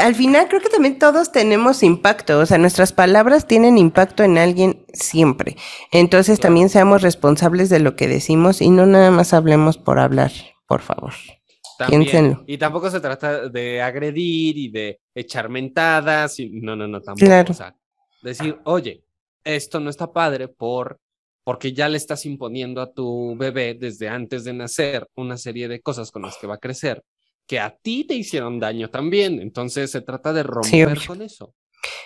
al 0.00 0.14
final 0.14 0.48
creo 0.48 0.60
que 0.60 0.68
también 0.68 0.98
todos 0.98 1.32
tenemos 1.32 1.82
impacto, 1.82 2.38
o 2.38 2.46
sea, 2.46 2.58
nuestras 2.58 2.92
palabras 2.92 3.46
tienen 3.46 3.78
impacto 3.78 4.22
en 4.22 4.38
alguien 4.38 4.84
siempre. 4.92 5.56
Entonces 5.92 6.40
también 6.40 6.68
seamos 6.68 7.02
responsables 7.02 7.68
de 7.68 7.80
lo 7.80 7.96
que 7.96 8.08
decimos 8.08 8.60
y 8.60 8.70
no 8.70 8.86
nada 8.86 9.10
más 9.10 9.32
hablemos 9.32 9.78
por 9.78 9.98
hablar, 9.98 10.32
por 10.66 10.80
favor. 10.80 11.12
Piénsenlo. 11.88 12.44
Y 12.46 12.58
tampoco 12.58 12.90
se 12.90 13.00
trata 13.00 13.48
de 13.48 13.82
agredir 13.82 14.56
y 14.56 14.68
de 14.70 15.00
echar 15.14 15.48
mentadas. 15.48 16.38
Y... 16.38 16.60
No, 16.60 16.76
no, 16.76 16.86
no, 16.86 17.00
tampoco. 17.00 17.26
Claro. 17.26 17.50
O 17.50 17.54
sea, 17.54 17.74
decir, 18.22 18.58
oye, 18.64 19.04
esto 19.42 19.80
no 19.80 19.90
está 19.90 20.12
padre 20.12 20.46
por 20.46 21.00
porque 21.44 21.72
ya 21.72 21.88
le 21.88 21.96
estás 21.96 22.24
imponiendo 22.26 22.80
a 22.80 22.92
tu 22.92 23.36
bebé 23.36 23.74
desde 23.74 24.08
antes 24.08 24.44
de 24.44 24.52
nacer 24.52 25.06
una 25.14 25.36
serie 25.36 25.68
de 25.68 25.80
cosas 25.80 26.10
con 26.10 26.22
las 26.22 26.36
que 26.36 26.46
va 26.46 26.54
a 26.54 26.58
crecer 26.58 27.02
que 27.46 27.60
a 27.60 27.70
ti 27.70 28.04
te 28.04 28.14
hicieron 28.14 28.58
daño 28.58 28.90
también. 28.90 29.40
Entonces 29.40 29.90
se 29.90 30.00
trata 30.00 30.32
de 30.32 30.42
romper 30.42 30.98
con 31.06 31.22
eso. 31.22 31.54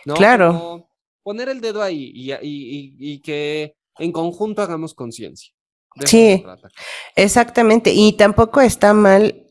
Claro. 0.04 0.88
poner 1.22 1.48
el 1.48 1.60
dedo 1.60 1.82
ahí 1.82 2.10
y, 2.14 2.32
y, 2.42 3.20
que 3.20 3.74
en 3.98 4.12
conjunto 4.12 4.62
hagamos 4.62 4.94
conciencia. 4.94 5.52
Sí, 6.04 6.44
exactamente. 7.14 7.92
Y 7.92 8.12
tampoco 8.14 8.60
está 8.60 8.92
mal 8.92 9.46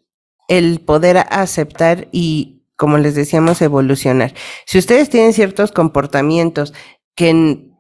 el 0.48 0.80
poder 0.80 1.18
aceptar 1.30 2.08
y, 2.12 2.64
como 2.76 2.98
les 2.98 3.16
decíamos, 3.16 3.62
evolucionar. 3.62 4.34
Si 4.66 4.78
ustedes 4.78 5.10
tienen 5.10 5.34
ciertos 5.34 5.72
comportamientos 5.72 6.74
que 7.16 7.74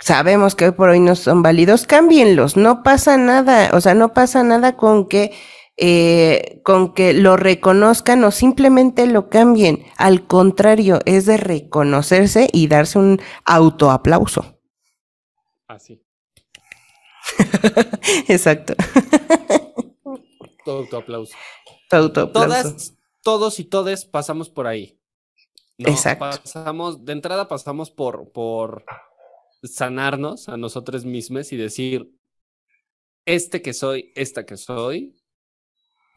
sabemos 0.00 0.54
que 0.54 0.66
hoy 0.66 0.70
por 0.72 0.88
hoy 0.88 1.00
no 1.00 1.14
son 1.14 1.42
válidos, 1.42 1.86
cámbienlos, 1.86 2.56
no 2.56 2.82
pasa 2.82 3.16
nada, 3.16 3.70
o 3.74 3.80
sea, 3.80 3.94
no 3.94 4.12
pasa 4.12 4.42
nada 4.42 4.76
con 4.76 5.06
que, 5.06 5.32
eh, 5.76 6.60
con 6.64 6.94
que 6.94 7.12
lo 7.12 7.36
reconozcan 7.36 8.24
o 8.24 8.30
simplemente 8.30 9.06
lo 9.06 9.28
cambien. 9.28 9.84
Al 9.96 10.26
contrario, 10.26 11.00
es 11.04 11.26
de 11.26 11.36
reconocerse 11.36 12.48
y 12.52 12.66
darse 12.66 12.98
un 12.98 13.20
autoaplauso. 13.44 14.58
Así. 15.68 16.02
Exacto. 18.28 18.74
Todo 20.64 20.78
autoaplauso. 20.78 21.36
Todo 21.88 22.02
autoaplauso. 22.02 22.62
Todas, 22.62 22.94
todos 23.22 23.60
y 23.60 23.64
todes 23.64 24.04
pasamos 24.04 24.50
por 24.50 24.66
ahí. 24.66 24.98
Exacto. 25.78 26.26
Pasamos, 26.26 27.04
de 27.04 27.12
entrada 27.12 27.48
pasamos 27.48 27.90
por, 27.90 28.30
por 28.32 28.84
sanarnos 29.62 30.48
a 30.48 30.56
nosotros 30.56 31.04
mismos 31.04 31.52
y 31.52 31.56
decir, 31.56 32.10
este 33.26 33.62
que 33.62 33.72
soy, 33.72 34.12
esta 34.14 34.44
que 34.44 34.56
soy, 34.56 35.16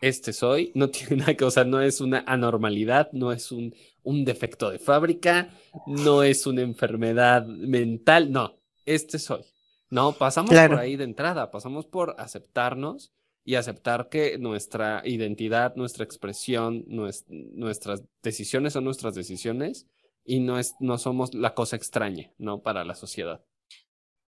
este 0.02 0.34
soy, 0.34 0.72
no 0.76 0.90
tiene 0.92 1.18
nada 1.18 1.36
que, 1.36 1.46
o 1.46 1.52
sea, 1.52 1.64
no 1.64 1.82
es 1.82 2.02
una 2.02 2.24
anormalidad, 2.28 3.12
no 3.14 3.32
es 3.32 3.52
un, 3.52 3.76
un 4.04 4.26
defecto 4.26 4.70
de 4.70 4.80
fábrica, 4.80 5.50
no 5.88 6.24
es 6.24 6.46
una 6.46 6.62
enfermedad 6.62 7.46
mental, 7.46 8.32
no, 8.32 8.60
este 8.86 9.20
soy. 9.20 9.44
No, 9.90 10.14
pasamos 10.14 10.50
por 10.50 10.80
ahí 10.80 10.96
de 10.96 11.04
entrada, 11.04 11.52
pasamos 11.52 11.86
por 11.86 12.16
aceptarnos 12.18 13.14
y 13.46 13.56
aceptar 13.56 14.10
que 14.10 14.40
nuestra 14.40 15.04
identidad, 15.06 15.76
nuestra 15.76 16.04
expresión, 16.04 16.84
nuestras 16.88 18.04
decisiones 18.24 18.74
son 18.74 18.86
nuestras 18.86 19.14
decisiones 19.14 19.88
y 20.26 20.40
no, 20.40 20.60
es, 20.60 20.76
no 20.80 20.98
somos 20.98 21.34
la 21.34 21.54
cosa 21.54 21.76
extraña, 21.76 22.32
¿no? 22.38 22.62
Para 22.62 22.84
la 22.84 22.96
sociedad. 22.96 23.42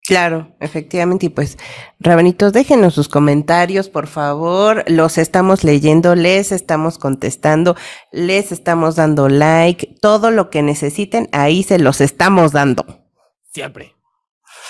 Claro, 0.07 0.55
efectivamente. 0.61 1.27
Y 1.27 1.29
pues, 1.31 1.57
Rabanitos, 1.99 2.53
déjenos 2.53 2.95
sus 2.95 3.09
comentarios, 3.09 3.89
por 3.89 4.07
favor. 4.07 4.85
Los 4.87 5.17
estamos 5.17 5.65
leyendo, 5.65 6.15
les 6.15 6.53
estamos 6.53 6.99
contestando, 6.99 7.75
les 8.13 8.53
estamos 8.53 8.97
dando 8.97 9.31
like. 9.31 9.97
Todo 10.03 10.31
lo 10.31 10.51
que 10.51 10.63
necesiten, 10.63 11.31
ahí 11.33 11.63
se 11.63 11.79
los 11.79 12.03
estamos 12.03 12.53
dando. 12.53 12.85
Siempre. 13.51 13.95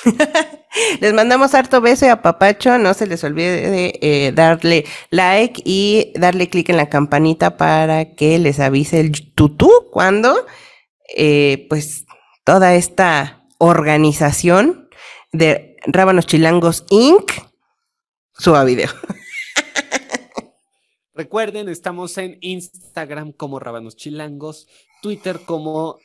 les 1.00 1.14
mandamos 1.14 1.54
harto 1.54 1.80
beso 1.80 2.06
y 2.06 2.10
a 2.10 2.22
Papacho. 2.22 2.78
No 2.78 2.94
se 2.94 3.08
les 3.08 3.24
olvide 3.24 3.70
de 3.70 3.98
eh, 4.02 4.32
darle 4.32 4.84
like 5.10 5.62
y 5.64 6.12
darle 6.14 6.48
clic 6.48 6.68
en 6.68 6.76
la 6.76 6.88
campanita 6.88 7.56
para 7.56 8.14
que 8.14 8.38
les 8.38 8.60
avise 8.60 9.00
el 9.00 9.32
tutú 9.34 9.88
cuando 9.90 10.46
eh, 11.08 11.66
pues 11.68 12.06
toda 12.44 12.74
esta 12.74 13.46
organización 13.58 14.88
de 15.32 15.76
Rábanos 15.86 16.26
Chilangos 16.26 16.84
Inc. 16.90 17.32
suba 18.38 18.64
video. 18.64 18.90
Recuerden, 21.14 21.68
estamos 21.68 22.18
en 22.18 22.38
Instagram 22.40 23.32
como 23.32 23.60
Rábanos 23.60 23.96
Chilangos, 23.96 24.66
Twitter 25.00 25.40
como 25.44 25.98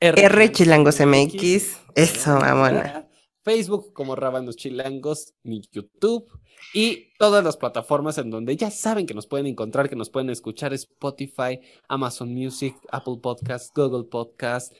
R, 0.00 0.50
Chilangos 0.50 1.00
MX. 1.00 1.78
Eso, 1.94 2.38
vámonos. 2.38 3.04
Facebook 3.44 3.92
como 3.92 4.16
Rábanos 4.16 4.56
Chilangos, 4.56 5.34
mi 5.42 5.62
YouTube 5.70 6.26
y 6.72 7.12
todas 7.18 7.44
las 7.44 7.56
plataformas 7.56 8.18
en 8.18 8.30
donde 8.30 8.56
ya 8.56 8.70
saben 8.70 9.06
que 9.06 9.14
nos 9.14 9.26
pueden 9.26 9.46
encontrar, 9.46 9.88
que 9.88 9.96
nos 9.96 10.10
pueden 10.10 10.30
escuchar, 10.30 10.72
Spotify, 10.72 11.60
Amazon 11.88 12.32
Music, 12.32 12.76
Apple 12.90 13.18
Podcast, 13.22 13.76
Google 13.76 14.04
Podcast, 14.04 14.72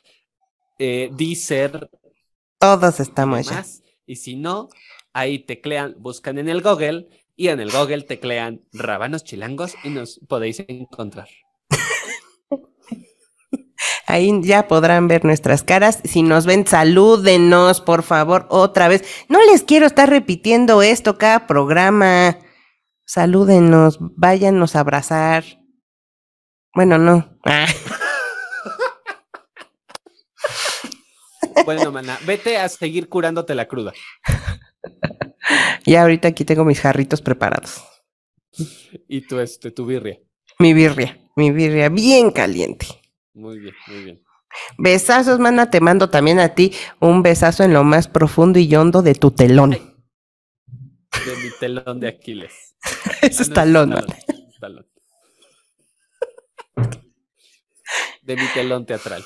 eh, 0.79 1.11
Deezer. 1.13 1.91
Todos 2.59 3.01
estamos 3.01 3.49
ya. 3.49 3.65
Y 4.07 4.17
si 4.17 4.37
no, 4.37 4.69
ahí 5.13 5.39
teclean, 5.39 5.95
buscan 5.99 6.39
en 6.39 6.49
el 6.49 6.63
Google 6.63 7.09
y 7.37 7.49
en 7.49 7.61
el 7.61 7.71
Google 7.71 8.03
teclean 8.03 8.63
Rábanos 8.73 9.25
Chilangos 9.25 9.75
y 9.85 9.91
nos 9.91 10.21
podéis 10.29 10.65
encontrar. 10.69 11.29
Ahí 14.07 14.33
ya 14.43 14.69
podrán 14.69 15.09
ver 15.09 15.25
nuestras 15.25 15.63
caras. 15.63 16.01
Si 16.05 16.23
nos 16.23 16.47
ven, 16.47 16.67
salúdenos, 16.67 17.81
por 17.81 18.03
favor, 18.03 18.47
otra 18.51 18.89
vez. 18.89 19.05
No 19.29 19.43
les 19.45 19.63
quiero 19.63 19.87
estar 19.87 20.09
repitiendo 20.11 20.83
esto 20.83 21.19
cada 21.19 21.47
programa. 21.47 22.39
Salúdenos, 23.05 23.99
váyanos 24.01 24.77
a 24.77 24.81
abrazar. 24.81 25.45
Bueno, 26.75 26.99
no. 26.99 27.39
bueno, 31.67 31.93
mana, 31.93 32.19
vete 32.25 32.57
a 32.57 32.69
seguir 32.69 33.09
curándote 33.09 33.55
la 33.55 33.69
cruda. 33.69 33.93
Ya 35.85 36.03
ahorita 36.03 36.29
aquí 36.29 36.45
tengo 36.45 36.65
mis 36.65 36.81
jarritos 36.81 37.21
preparados. 37.21 37.83
Y 39.09 39.27
tu, 39.27 39.41
este, 39.41 39.71
tu 39.71 39.87
birria. 39.87 40.21
Mi 40.59 40.75
birria, 40.75 41.19
mi 41.37 41.51
birria 41.51 41.89
bien 41.89 42.31
caliente. 42.31 43.02
Muy 43.35 43.59
bien, 43.59 43.75
muy 43.87 44.05
bien. 44.05 44.23
Besazos, 44.77 45.39
mana, 45.39 45.71
te 45.71 45.81
mando 45.81 46.11
también 46.11 46.39
a 46.39 46.55
ti 46.55 46.73
un 47.01 47.23
besazo 47.23 47.65
en 47.65 47.73
lo 47.73 47.85
más 47.85 48.09
profundo 48.09 48.59
y 48.59 48.75
hondo 48.75 49.01
de 49.03 49.15
tu 49.15 49.31
telón. 49.31 49.71
De 49.71 51.37
mi 51.43 51.51
telón 51.59 52.01
de 52.01 52.09
Aquiles. 52.09 52.77
Eso 53.23 53.43
es 53.43 53.51
talón, 53.51 53.95
De 58.23 58.37
mi 58.37 58.47
telón 58.55 58.87
teatral. 58.87 59.25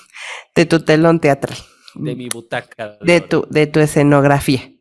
De 0.54 0.66
tu 0.66 0.84
telón 0.84 1.20
teatral. 1.20 1.58
De 1.94 2.14
mi 2.14 2.28
butaca. 2.28 2.98
De, 3.00 3.20
tu, 3.20 3.46
de 3.50 3.66
tu 3.66 3.80
escenografía. 3.80 4.72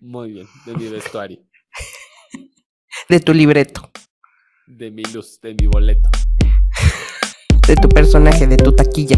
Muy 0.00 0.32
bien, 0.32 0.46
de 0.64 0.74
mi 0.74 0.88
vestuario. 0.88 1.40
De 3.08 3.20
tu 3.20 3.34
libreto. 3.34 3.90
De 4.66 4.90
mi 4.90 5.02
luz, 5.04 5.40
de 5.40 5.54
mi 5.54 5.66
boleto 5.66 6.08
de 7.66 7.74
tu 7.74 7.88
personaje, 7.88 8.46
de 8.46 8.56
tu 8.56 8.72
taquilla. 8.72 9.16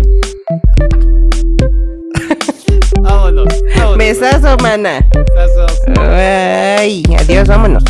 Vámonos. 3.02 3.48
vámonos 3.76 3.96
Besazo, 3.96 4.56
mana. 4.62 5.06
Ay, 5.98 7.02
adiós, 7.18 7.46
vámonos. 7.46 7.84